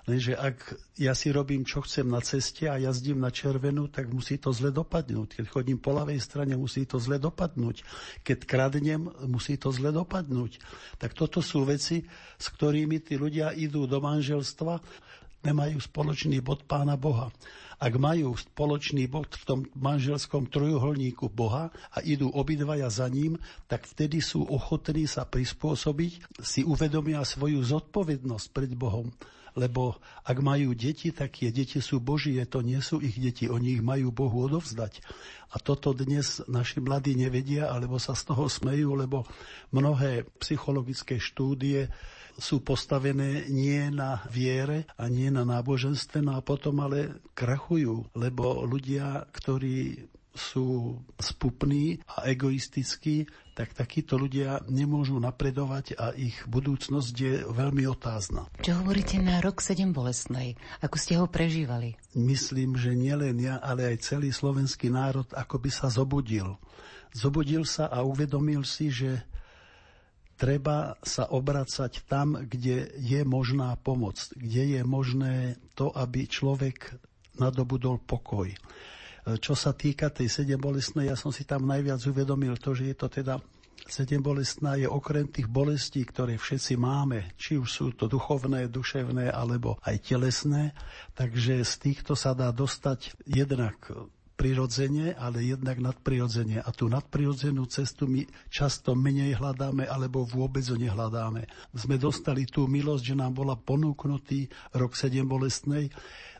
[0.08, 4.40] Lenže ak ja si robím, čo chcem na ceste a jazdím na červenú, tak musí
[4.40, 5.44] to zle dopadnúť.
[5.44, 7.84] Keď chodím po ľavej strane, musí to zle dopadnúť.
[8.24, 10.64] Keď kradnem, musí to zle dopadnúť.
[10.96, 12.08] Tak toto sú veci,
[12.40, 14.80] s ktorými tí ľudia idú do manželstva,
[15.44, 17.28] nemajú spoločný bod Pána Boha.
[17.76, 23.36] Ak majú spoločný bod v tom manželskom trojuholníku Boha a idú obidvaja za ním,
[23.68, 29.12] tak vtedy sú ochotní sa prispôsobiť, si uvedomia svoju zodpovednosť pred Bohom
[29.58, 33.82] lebo ak majú deti, tak tie deti sú Božie, to nie sú ich deti, oni
[33.82, 35.02] ich majú Bohu odovzdať.
[35.52, 39.26] A toto dnes naši mladí nevedia, alebo sa z toho smejú, lebo
[39.74, 41.90] mnohé psychologické štúdie
[42.38, 48.62] sú postavené nie na viere a nie na náboženstve, no a potom ale krachujú, lebo
[48.62, 50.06] ľudia, ktorí
[50.38, 53.26] sú spupní a egoistickí,
[53.58, 58.46] tak takíto ľudia nemôžu napredovať a ich budúcnosť je veľmi otázna.
[58.62, 60.54] Čo hovoríte na rok 7 bolestnej?
[60.86, 61.98] Ako ste ho prežívali?
[62.14, 66.62] Myslím, že nielen ja, ale aj celý slovenský národ ako by sa zobudil.
[67.18, 69.26] Zobudil sa a uvedomil si, že
[70.38, 76.94] treba sa obracať tam, kde je možná pomoc, kde je možné to, aby človek
[77.42, 78.54] nadobudol pokoj.
[79.28, 82.96] Čo sa týka tej sedem bolestnej, ja som si tam najviac uvedomil to, že je
[82.96, 83.44] to teda
[83.88, 89.32] sedem bolestná je okrem tých bolestí, ktoré všetci máme, či už sú to duchovné, duševné
[89.32, 90.76] alebo aj telesné,
[91.16, 93.80] takže z týchto sa dá dostať jednak
[94.38, 96.62] prirodzene, ale jednak nadprirodzene.
[96.62, 98.22] A tú nadprirodzenú cestu my
[98.54, 101.50] často menej hľadáme, alebo vôbec ho nehľadáme.
[101.74, 104.46] Sme dostali tú milosť, že nám bola ponúknutý
[104.78, 105.90] rok 7 bolestnej,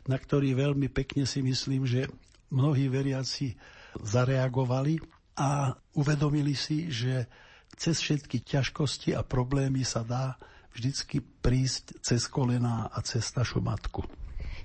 [0.06, 2.06] na ktorý veľmi pekne si myslím, že
[2.50, 3.56] mnohí veriaci
[3.98, 5.00] zareagovali
[5.38, 7.30] a uvedomili si, že
[7.78, 10.34] cez všetky ťažkosti a problémy sa dá
[10.74, 14.02] vždycky prísť cez kolená a cez našu matku.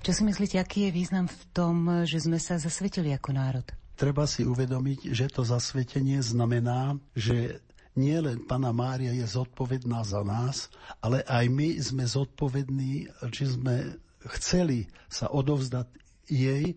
[0.04, 3.66] Čo si myslíte, aký je význam v tom, že sme sa zasvetili ako národ?
[3.94, 7.62] Treba si uvedomiť, že to zasvetenie znamená, že
[7.94, 10.66] nie len Pana Mária je zodpovedná za nás,
[10.98, 13.94] ale aj my sme zodpovední, že sme
[14.34, 15.86] chceli sa odovzdať
[16.26, 16.74] jej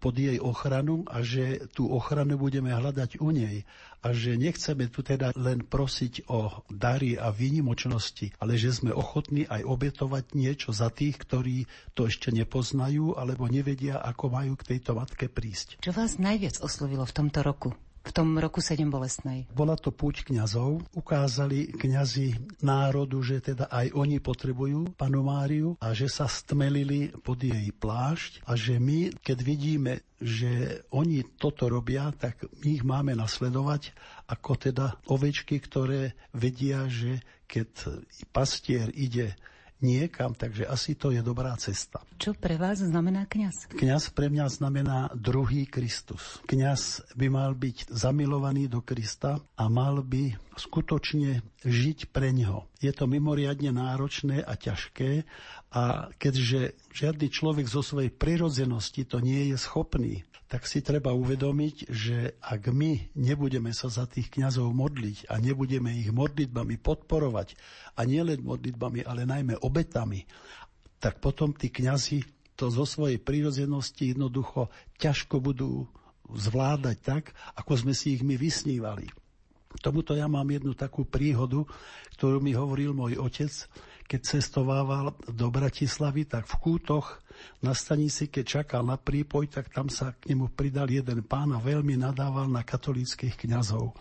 [0.00, 3.68] pod jej ochranu a že tú ochranu budeme hľadať u nej
[4.00, 9.44] a že nechceme tu teda len prosiť o dary a výnimočnosti, ale že sme ochotní
[9.44, 14.96] aj obetovať niečo za tých, ktorí to ešte nepoznajú alebo nevedia, ako majú k tejto
[14.96, 15.84] matke prísť.
[15.84, 17.76] Čo vás najviac oslovilo v tomto roku?
[18.00, 19.44] V tom roku 7 bolestnej?
[19.52, 20.80] Bola to púť kňazov.
[20.96, 27.44] Ukázali kňazi národu, že teda aj oni potrebujú panu Máriu a že sa stmelili pod
[27.44, 33.12] jej plášť a že my, keď vidíme, že oni toto robia, tak my ich máme
[33.16, 33.92] nasledovať
[34.28, 37.20] ako teda ovečky, ktoré vedia, že
[37.50, 39.36] keď pastier ide
[39.80, 42.00] niekam, takže asi to je dobrá cesta.
[42.20, 43.72] Čo pre vás znamená kňaz?
[43.72, 46.40] Kňaz pre mňa znamená druhý Kristus.
[46.46, 52.68] Kňaz by mal byť zamilovaný do Krista a mal by skutočne žiť pre ňo.
[52.84, 55.24] Je to mimoriadne náročné a ťažké
[55.72, 61.88] a keďže žiadny človek zo svojej prirodzenosti to nie je schopný, tak si treba uvedomiť,
[61.88, 67.54] že ak my nebudeme sa za tých kňazov modliť a nebudeme ich modlitbami podporovať,
[67.94, 70.26] a nielen modlitbami, ale najmä obetami,
[70.98, 72.26] tak potom tí kňazi
[72.58, 74.68] to zo svojej prírodzenosti jednoducho
[75.00, 75.88] ťažko budú
[76.28, 77.24] zvládať tak,
[77.56, 79.08] ako sme si ich my vysnívali.
[79.78, 81.62] Tomuto ja mám jednu takú príhodu,
[82.18, 83.52] ktorú mi hovoril môj otec,
[84.10, 87.22] keď cestovával do Bratislavy, tak v kútoch
[87.62, 91.62] na stanici, keď čakal na prípoj, tak tam sa k nemu pridal jeden pán a
[91.62, 93.94] veľmi nadával na katolíckých kňazov.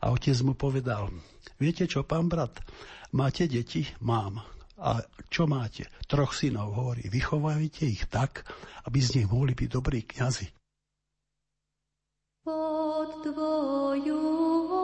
[0.00, 1.12] A otec mu povedal,
[1.60, 2.64] viete čo, pán brat,
[3.12, 3.84] máte deti?
[4.00, 4.40] Mám.
[4.82, 4.98] A
[5.28, 5.86] čo máte?
[6.08, 8.48] Troch synov, hovorí, vychovajte ich tak,
[8.88, 10.48] aby z nich mohli byť dobrí kňazi.
[12.42, 14.81] Pod tvoju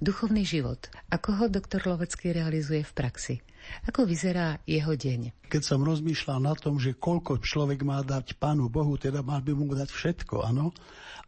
[0.00, 0.88] Duchovný život.
[1.12, 3.36] Ako ho doktor Lovecký realizuje v praxi?
[3.84, 5.44] Ako vyzerá jeho deň?
[5.52, 9.52] Keď som rozmýšľal na tom, že koľko človek má dať Pánu Bohu, teda mal by
[9.52, 10.72] mu dať všetko, áno,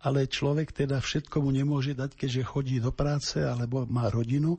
[0.00, 4.56] ale človek teda všetko mu nemôže dať, keďže chodí do práce alebo má rodinu,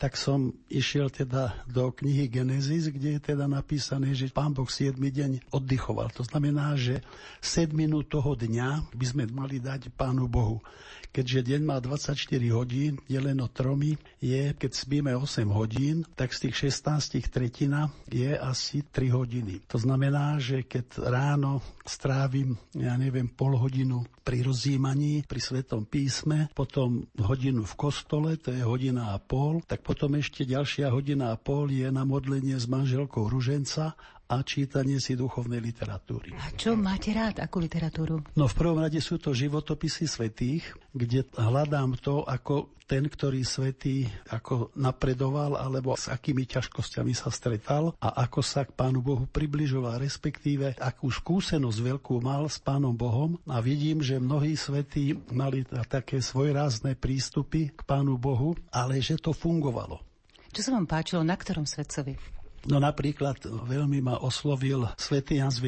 [0.00, 4.96] tak som išiel teda do knihy Genesis, kde je teda napísané, že pán Boh 7
[4.96, 6.08] deň oddychoval.
[6.16, 7.04] To znamená, že
[7.44, 10.64] 7 minút toho dňa by sme mali dať pánu Bohu.
[11.10, 12.14] Keďže deň má 24
[12.54, 18.86] hodín, deleno tromi, je, keď spíme 8 hodín, tak z tých 16 tretina je asi
[18.86, 19.66] 3 hodiny.
[19.66, 26.46] To znamená, že keď ráno strávim, ja neviem, pol hodinu pri rozjímaní, pri Svetom písme,
[26.54, 31.40] potom hodinu v kostole, to je hodina a pol, tak potom ešte ďalšia hodina a
[31.40, 33.98] pol je na modlenie s manželkou Ruženca
[34.30, 36.30] a čítanie si duchovnej literatúry.
[36.38, 38.22] A čo máte rád, akú literatúru?
[38.38, 40.62] No v prvom rade sú to životopisy svetých,
[40.94, 47.94] kde hľadám to, ako ten, ktorý svetý ako napredoval, alebo s akými ťažkosťami sa stretal
[48.02, 53.38] a ako sa k Pánu Bohu približoval, respektíve akú skúsenosť veľkú mal s Pánom Bohom
[53.46, 59.30] a vidím, že mnohí svetí mali také svojrázne prístupy k Pánu Bohu, ale že to
[59.30, 60.02] fungovalo.
[60.50, 62.39] Čo sa vám páčilo na ktorom svetcovi?
[62.68, 65.64] No napríklad veľmi ma oslovil svätý Jan z.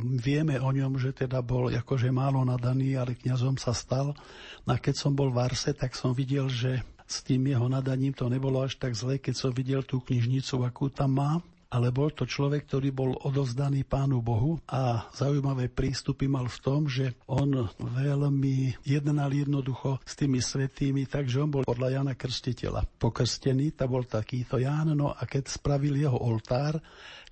[0.00, 4.16] Vieme o ňom, že teda bol akože málo nadaný, ale kňazom sa stal.
[4.64, 8.16] No a keď som bol v Arse, tak som videl, že s tým jeho nadaním
[8.16, 11.32] to nebolo až tak zle, keď som videl tú knižnicu, akú tam má
[11.72, 16.84] ale bol to človek, ktorý bol odozdaný Pánu Bohu a zaujímavé prístupy mal v tom,
[16.84, 23.72] že on veľmi jednal jednoducho s tými svetými, takže on bol podľa Jana Krstiteľa pokrstený,
[23.72, 26.76] to bol takýto Ján, no a keď spravil jeho oltár,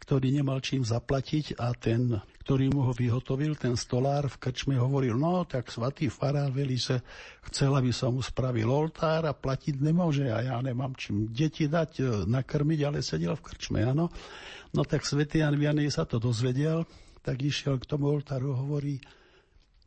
[0.00, 5.14] ktorý nemal čím zaplatiť a ten, ktorý mu ho vyhotovil, ten stolár v krčme hovoril,
[5.14, 7.04] no tak svatý farár veli, že
[7.52, 11.90] chcel, aby som mu spravil oltár a platiť nemôže a ja nemám čím deti dať,
[12.00, 14.08] e, nakrmiť, ale sedel v krčme, áno.
[14.70, 16.86] No tak svätý Jan Vianney sa to dozvedel,
[17.20, 19.00] tak išiel k tomu oltáru a hovorí,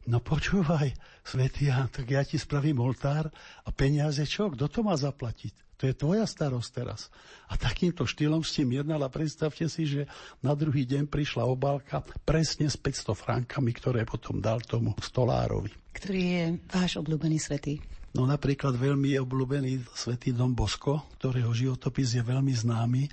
[0.04, 0.92] No počúvaj,
[1.24, 3.32] svätý Jan, tak ja ti spravím oltár
[3.64, 4.52] a peniaze čo?
[4.52, 5.64] Kto to má zaplatiť?
[5.80, 7.08] To je tvoja starosť teraz.
[7.48, 10.02] A takýmto štýlom s tým jednal a predstavte si, že
[10.44, 15.72] na druhý deň prišla obálka presne s 500 frankami, ktoré potom dal tomu stolárovi.
[15.96, 17.80] Ktorý je váš obľúbený svetý?
[18.14, 23.04] No napríklad veľmi obľúbený svetý Dom Bosko, ktorého životopis je veľmi známy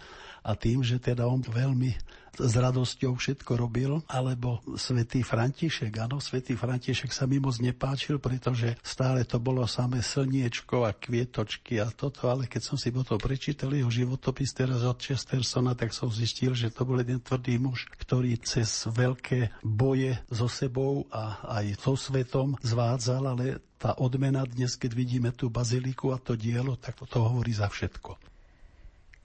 [0.44, 1.96] a tým, že teda on veľmi
[2.38, 8.78] s radosťou všetko robil, alebo svätý František, áno, svätý František sa mi moc nepáčil, pretože
[8.80, 13.74] stále to bolo samé slniečko a kvietočky a toto, ale keď som si potom prečítal
[13.74, 18.38] jeho životopis teraz od Chestersona, tak som zistil, že to bol jeden tvrdý muž, ktorý
[18.40, 23.44] cez veľké boje so sebou a aj so svetom zvádzal, ale
[23.80, 28.29] tá odmena dnes, keď vidíme tú baziliku a to dielo, tak to hovorí za všetko.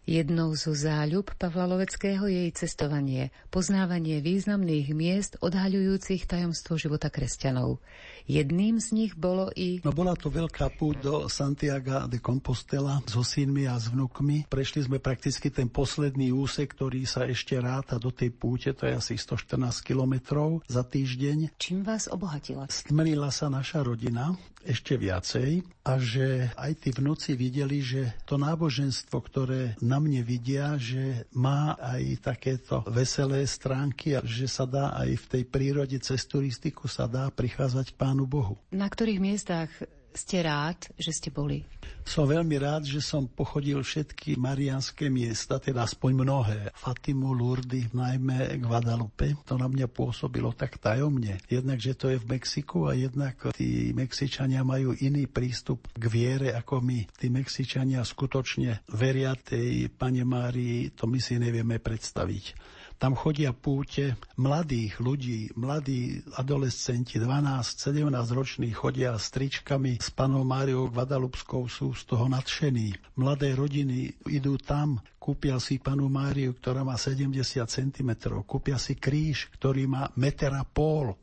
[0.06, 7.82] Jednou zo záľub Pavla Loveckého je jej cestovanie, poznávanie významných miest odhaľujúcich tajomstvo života kresťanov.
[8.26, 9.86] Jedným z nich bolo i...
[9.86, 14.50] No bola to veľká púť do Santiago de Compostela so synmi a s vnukmi.
[14.50, 18.98] Prešli sme prakticky ten posledný úsek, ktorý sa ešte ráta do tej púte, to je
[18.98, 21.54] asi 114 kilometrov za týždeň.
[21.62, 22.66] Čím vás obohatila?
[22.66, 24.34] Stmrila sa naša rodina
[24.66, 30.74] ešte viacej a že aj tí vnúci videli, že to náboženstvo, ktoré na mne vidia,
[30.82, 36.26] že má aj takéto veselé stránky a že sa dá aj v tej prírode cez
[36.26, 38.56] turistiku sa dá prichádzať k Pánu Bohu.
[38.72, 39.68] Na ktorých miestach
[40.16, 41.68] ste rád, že ste boli?
[42.08, 46.60] Som veľmi rád, že som pochodil všetky marianské miesta, teda aspoň mnohé.
[46.72, 49.36] Fatimu, Lourdes, najmä Guadalupe.
[49.44, 51.44] To na mňa pôsobilo tak tajomne.
[51.52, 56.56] Jednak, že to je v Mexiku a jednak tí Mexičania majú iný prístup k viere
[56.56, 57.12] ako my.
[57.12, 62.75] Tí Mexičania skutočne veria tej Pane Márii, to my si nevieme predstaviť.
[62.96, 70.88] Tam chodia púte mladých ľudí, mladí adolescenti, 12-17 roční chodia s tričkami s panou Máriou
[70.88, 72.96] Guadalupskou, sú z toho nadšení.
[73.20, 77.36] Mladé rodiny idú tam, kúpia si panu Máriu, ktorá má 70
[77.68, 78.12] cm,
[78.48, 81.20] kúpia si kríž, ktorý má meter pol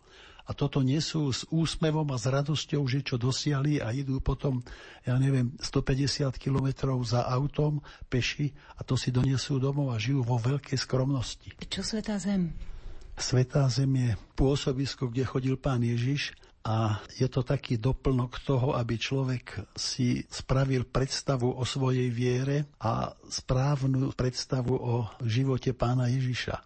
[0.52, 4.60] a toto nesú s úsmevom a s radosťou, že čo dosiali a idú potom,
[5.08, 7.80] ja neviem, 150 kilometrov za autom
[8.12, 11.56] peši a to si donesú domov a žijú vo veľkej skromnosti.
[11.72, 12.52] Čo Svetá Zem?
[13.16, 16.36] Svetá Zem je pôsobisko, kde chodil pán Ježiš
[16.68, 23.08] a je to taký doplnok toho, aby človek si spravil predstavu o svojej viere a
[23.24, 26.60] správnu predstavu o živote pána Ježiša.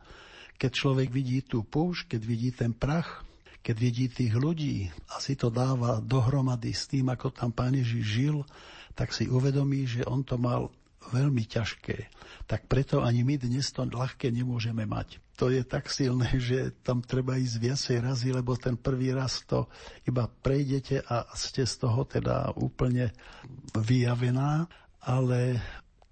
[0.56, 3.25] Keď človek vidí tú púšť, keď vidí ten prach,
[3.66, 8.04] keď vidí tých ľudí a si to dáva dohromady s tým, ako tam Pán Ježiš
[8.06, 8.36] žil,
[8.94, 10.70] tak si uvedomí, že on to mal
[11.10, 12.06] veľmi ťažké.
[12.46, 15.18] Tak preto ani my dnes to ľahké nemôžeme mať.
[15.42, 19.66] To je tak silné, že tam treba ísť viacej razy, lebo ten prvý raz to
[20.06, 23.10] iba prejdete a ste z toho teda úplne
[23.74, 24.70] vyjavená,
[25.02, 25.58] ale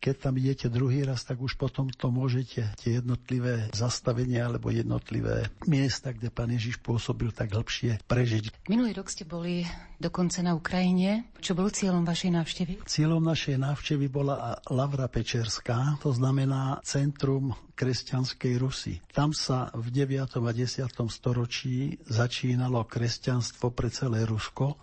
[0.04, 5.48] keď tam idete druhý raz, tak už potom to môžete tie jednotlivé zastavenia alebo jednotlivé
[5.64, 8.68] miesta, kde pán Ježiš pôsobil, tak hĺbšie prežiť.
[8.68, 9.64] Minulý rok ste boli
[9.96, 11.32] dokonca na Ukrajine.
[11.40, 12.72] Čo bol cieľom vašej návštevy?
[12.84, 19.00] Cieľom našej návštevy bola Lavra Pečerská, to znamená Centrum kresťanskej Rusy.
[19.08, 20.20] Tam sa v 9.
[20.20, 20.84] a 10.
[21.08, 24.76] storočí začínalo kresťanstvo pre celé Rusko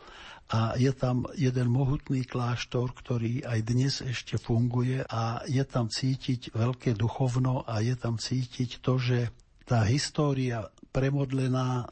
[0.51, 6.51] a je tam jeden mohutný kláštor, ktorý aj dnes ešte funguje a je tam cítiť
[6.51, 9.31] veľké duchovno a je tam cítiť to, že
[9.63, 11.87] tá história premodlená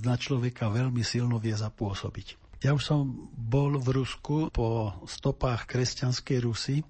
[0.00, 2.40] na človeka veľmi silno vie zapôsobiť.
[2.64, 6.80] Ja už som bol v Rusku po stopách kresťanskej Rusy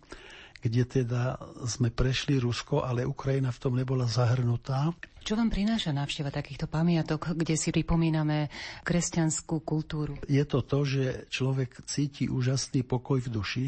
[0.61, 4.92] kde teda sme prešli Rusko, ale Ukrajina v tom nebola zahrnutá.
[5.20, 8.48] Čo vám prináša návšteva takýchto pamiatok, kde si pripomíname
[8.86, 10.16] kresťanskú kultúru?
[10.24, 13.66] Je to to, že človek cíti úžasný pokoj v duši,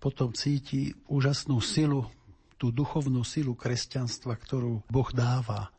[0.00, 2.08] potom cíti úžasnú silu,
[2.56, 5.73] tú duchovnú silu kresťanstva, ktorú Boh dáva.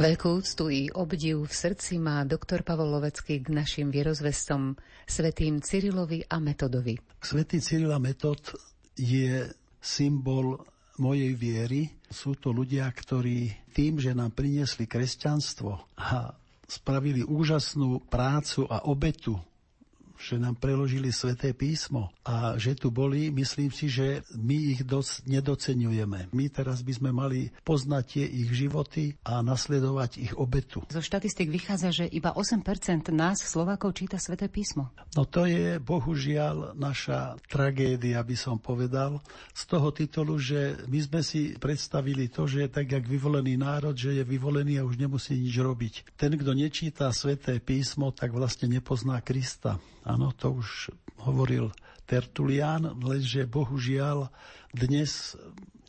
[0.00, 4.72] Veľkú úctu i obdiv v srdci má doktor Pavol Lovecký k našim vierozvestom
[5.04, 6.96] svetým Cyrilovi a Metodovi.
[7.20, 8.40] Svetý Cyril a Metod
[8.96, 9.44] je
[9.76, 10.56] symbol
[11.04, 11.92] mojej viery.
[12.08, 16.32] Sú to ľudia, ktorí tým, že nám priniesli kresťanstvo a
[16.64, 19.36] spravili úžasnú prácu a obetu
[20.20, 25.24] že nám preložili sveté písmo a že tu boli, myslím si, že my ich dosť
[25.24, 26.28] nedocenujeme.
[26.36, 30.84] My teraz by sme mali poznať tie ich životy a nasledovať ich obetu.
[30.92, 32.60] Zo štatistik vychádza, že iba 8%
[33.16, 34.92] nás, Slovákov, číta sveté písmo.
[35.16, 39.24] No to je bohužiaľ naša tragédia, by som povedal,
[39.56, 43.96] z toho titulu, že my sme si predstavili to, že je tak, jak vyvolený národ,
[43.96, 45.94] že je vyvolený a už nemusí nič robiť.
[46.20, 49.80] Ten, kto nečíta sveté písmo, tak vlastne nepozná Krista.
[50.10, 50.90] Áno, to už
[51.22, 51.70] hovoril
[52.02, 54.26] Tertulian, lenže bohužiaľ
[54.74, 55.38] dnes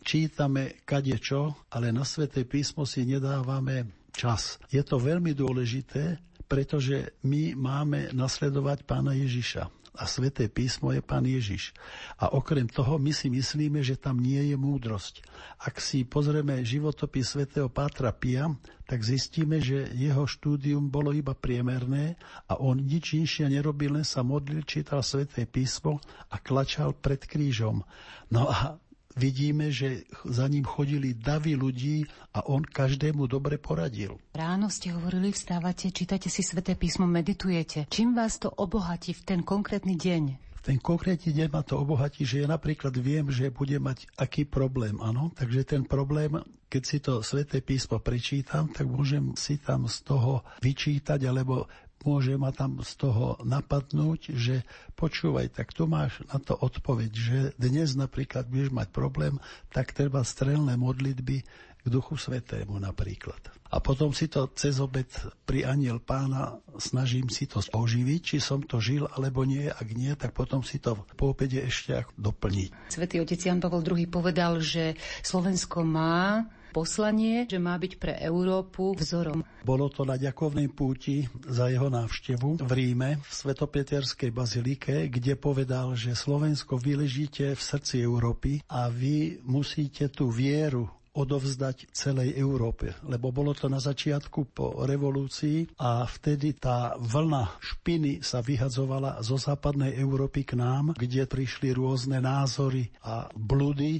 [0.05, 4.61] čítame kadečo, ale na sveté písmo si nedávame čas.
[4.69, 11.27] Je to veľmi dôležité, pretože my máme nasledovať pána Ježiša a sveté písmo je pán
[11.27, 11.75] Ježiš.
[12.15, 15.19] A okrem toho my si myslíme, že tam nie je múdrosť.
[15.59, 18.47] Ak si pozrieme životopis svätého Pátra Pia,
[18.87, 22.15] tak zistíme, že jeho štúdium bolo iba priemerné
[22.47, 25.99] a on nič inšie nerobil, len sa modlil, čítal sveté písmo
[26.31, 27.83] a klačal pred krížom.
[28.31, 28.79] No a
[29.15, 34.19] vidíme, že za ním chodili davy ľudí a on každému dobre poradil.
[34.35, 37.87] Ráno ste hovorili, vstávate, čítate si sväté písmo, meditujete.
[37.91, 40.51] Čím vás to obohatí v ten konkrétny deň?
[40.61, 44.93] ten konkrétny deň ma to obohatí, že ja napríklad viem, že bude mať aký problém,
[45.01, 45.33] áno.
[45.33, 46.37] Takže ten problém,
[46.69, 51.65] keď si to sväté písmo prečítam, tak môžem si tam z toho vyčítať, alebo
[52.05, 57.37] môže ma tam z toho napadnúť, že počúvaj, tak tu máš na to odpoveď, že
[57.57, 59.37] dnes napríklad budeš mať problém,
[59.73, 61.37] tak treba strelné modlitby
[61.81, 63.41] k Duchu Svetému napríklad.
[63.73, 65.09] A potom si to cez obed
[65.47, 69.65] pri aniel pána snažím si to oživiť, či som to žil alebo nie.
[69.65, 72.93] Ak nie, tak potom si to po obede ešte doplniť.
[72.93, 74.93] Svetý otec Jan Pavel II povedal, že
[75.25, 79.43] Slovensko má poslanie, že má byť pre Európu vzorom.
[79.61, 85.93] Bolo to na ďakovnej púti za jeho návštevu v Ríme, v Svetopeterskej bazilike, kde povedal,
[85.93, 92.95] že Slovensko vyležíte v srdci Európy a vy musíte tú vieru odovzdať celej Európe.
[93.03, 99.35] Lebo bolo to na začiatku po revolúcii a vtedy tá vlna špiny sa vyhadzovala zo
[99.35, 103.99] západnej Európy k nám, kde prišli rôzne názory a bludy.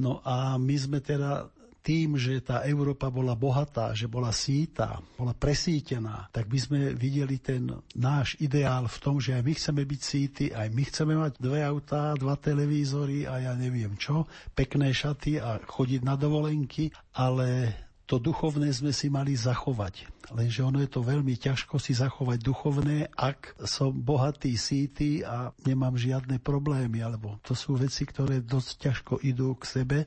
[0.00, 1.52] No a my sme teda
[1.86, 7.38] tým, že tá Európa bola bohatá, že bola síta, bola presítená, tak by sme videli
[7.38, 11.38] ten náš ideál v tom, že aj my chceme byť síty, aj my chceme mať
[11.38, 14.26] dve autá, dva televízory a ja neviem čo,
[14.58, 17.70] pekné šaty a chodiť na dovolenky, ale
[18.06, 20.06] to duchovné sme si mali zachovať.
[20.34, 25.94] Lenže ono je to veľmi ťažko si zachovať duchovné, ak som bohatý, síty a nemám
[25.94, 29.98] žiadne problémy, alebo to sú veci, ktoré dosť ťažko idú k sebe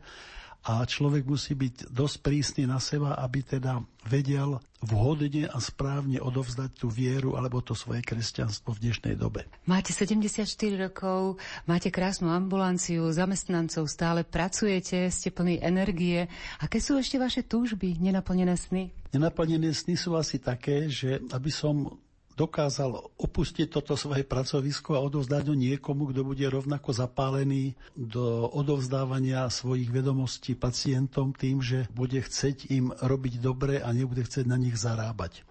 [0.67, 6.71] a človek musí byť dosť prísny na seba, aby teda vedel vhodne a správne odovzdať
[6.75, 9.47] tú vieru alebo to svoje kresťanstvo v dnešnej dobe.
[9.67, 16.27] Máte 74 rokov, máte krásnu ambulanciu, zamestnancov, stále pracujete, ste plní energie.
[16.59, 18.91] Aké sú ešte vaše túžby, nenaplnené sny?
[19.15, 21.99] Nenaplnené sny sú asi také, že aby som
[22.39, 29.51] dokázal opustiť toto svoje pracovisko a odovzdať ho niekomu, kto bude rovnako zapálený do odovzdávania
[29.51, 34.79] svojich vedomostí pacientom tým, že bude chceť im robiť dobre a nebude chcieť na nich
[34.79, 35.48] zarábať.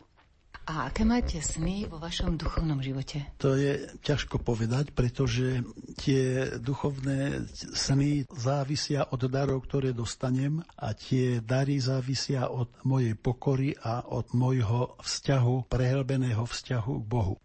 [0.69, 3.25] A aké máte sny vo vašom duchovnom živote?
[3.41, 5.65] To je ťažko povedať, pretože
[5.97, 13.81] tie duchovné sny závisia od darov, ktoré dostanem a tie dary závisia od mojej pokory
[13.81, 17.41] a od môjho vzťahu, prehlbeného vzťahu k Bohu.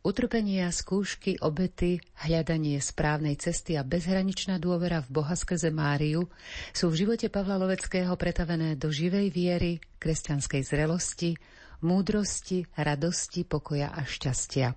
[0.00, 6.30] Utrpenia, skúšky, obety, hľadanie správnej cesty a bezhraničná dôvera v Boha skrze Máriu
[6.70, 11.36] sú v živote Pavla Loveckého pretavené do živej viery, kresťanskej zrelosti,
[11.82, 14.76] múdrosti, radosti, pokoja a šťastia.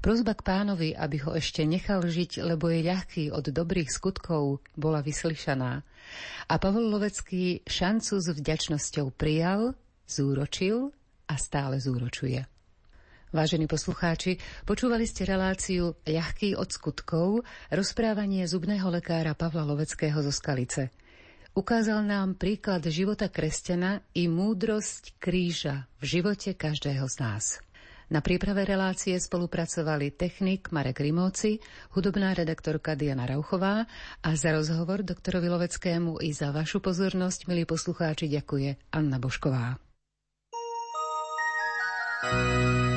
[0.00, 5.04] Prozba k pánovi, aby ho ešte nechal žiť, lebo je ľahký od dobrých skutkov, bola
[5.04, 5.84] vyslyšaná.
[6.48, 9.76] A Pavol Lovecký šancu s vďačnosťou prijal,
[10.08, 10.92] zúročil
[11.28, 12.48] a stále zúročuje.
[13.30, 20.90] Vážení poslucháči, počúvali ste reláciu Ľahký od skutkov, rozprávanie zubného lekára Pavla Loveckého zo Skalice.
[21.50, 27.44] Ukázal nám príklad života kresťana i múdrosť kríža v živote každého z nás.
[28.10, 31.62] Na príprave relácie spolupracovali technik Marek Rimovci,
[31.94, 33.86] hudobná redaktorka Diana Rauchová
[34.22, 39.78] a za rozhovor doktorovi Loveckému i za vašu pozornosť, milí poslucháči, ďakuje Anna Bošková.
[42.20, 42.89] thank you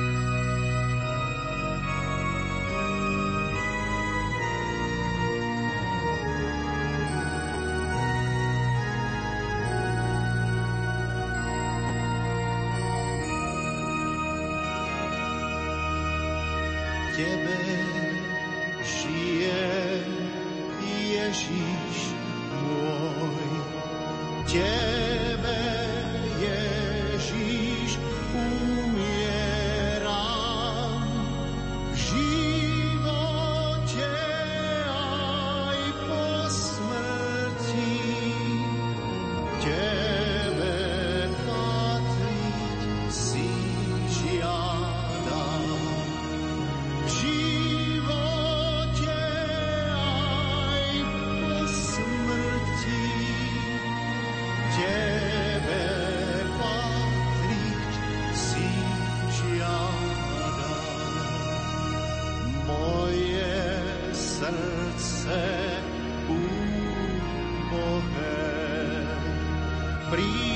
[70.14, 70.53] abrir.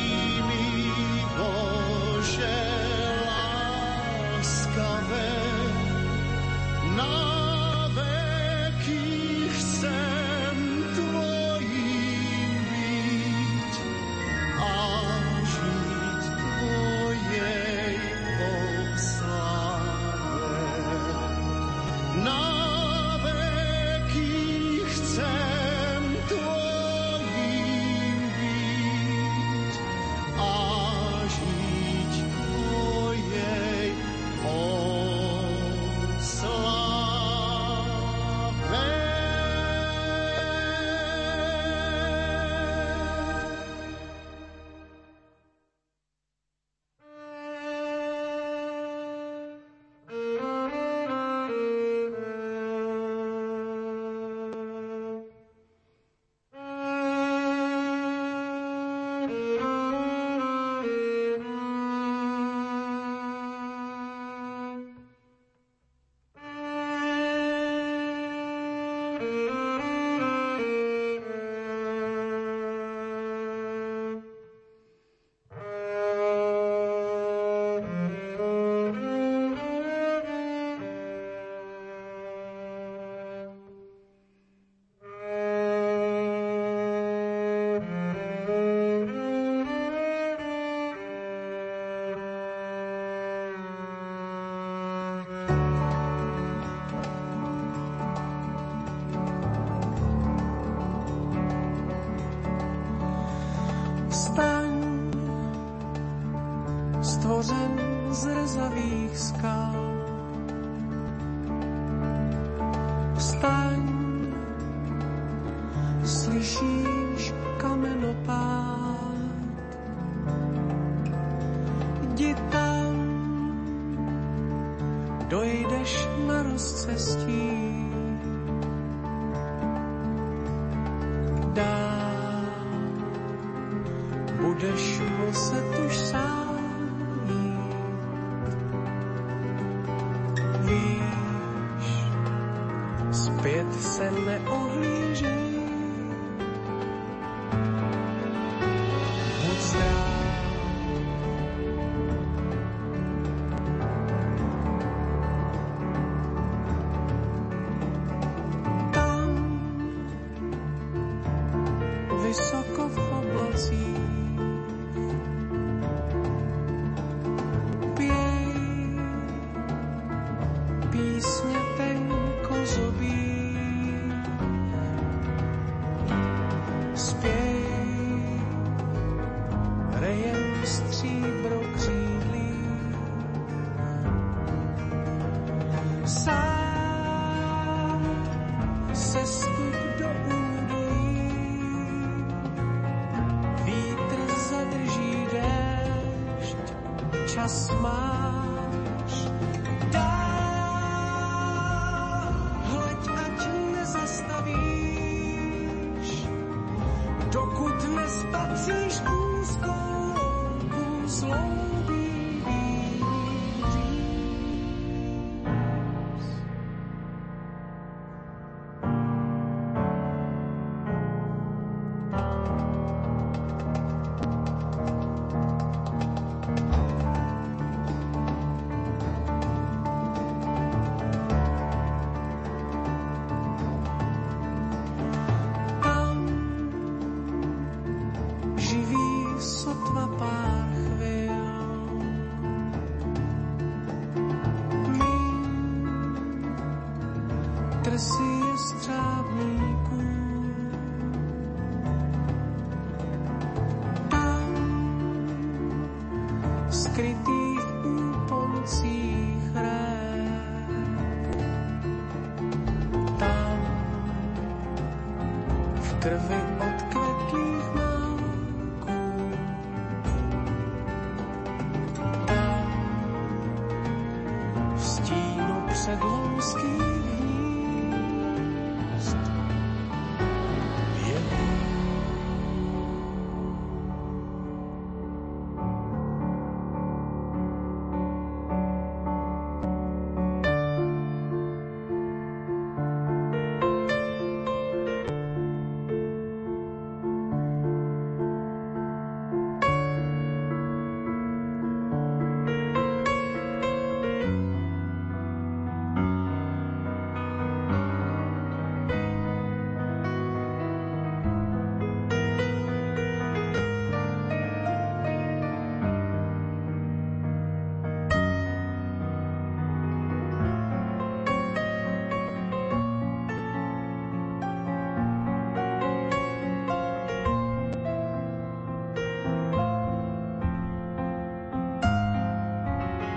[108.98, 109.97] svých skal.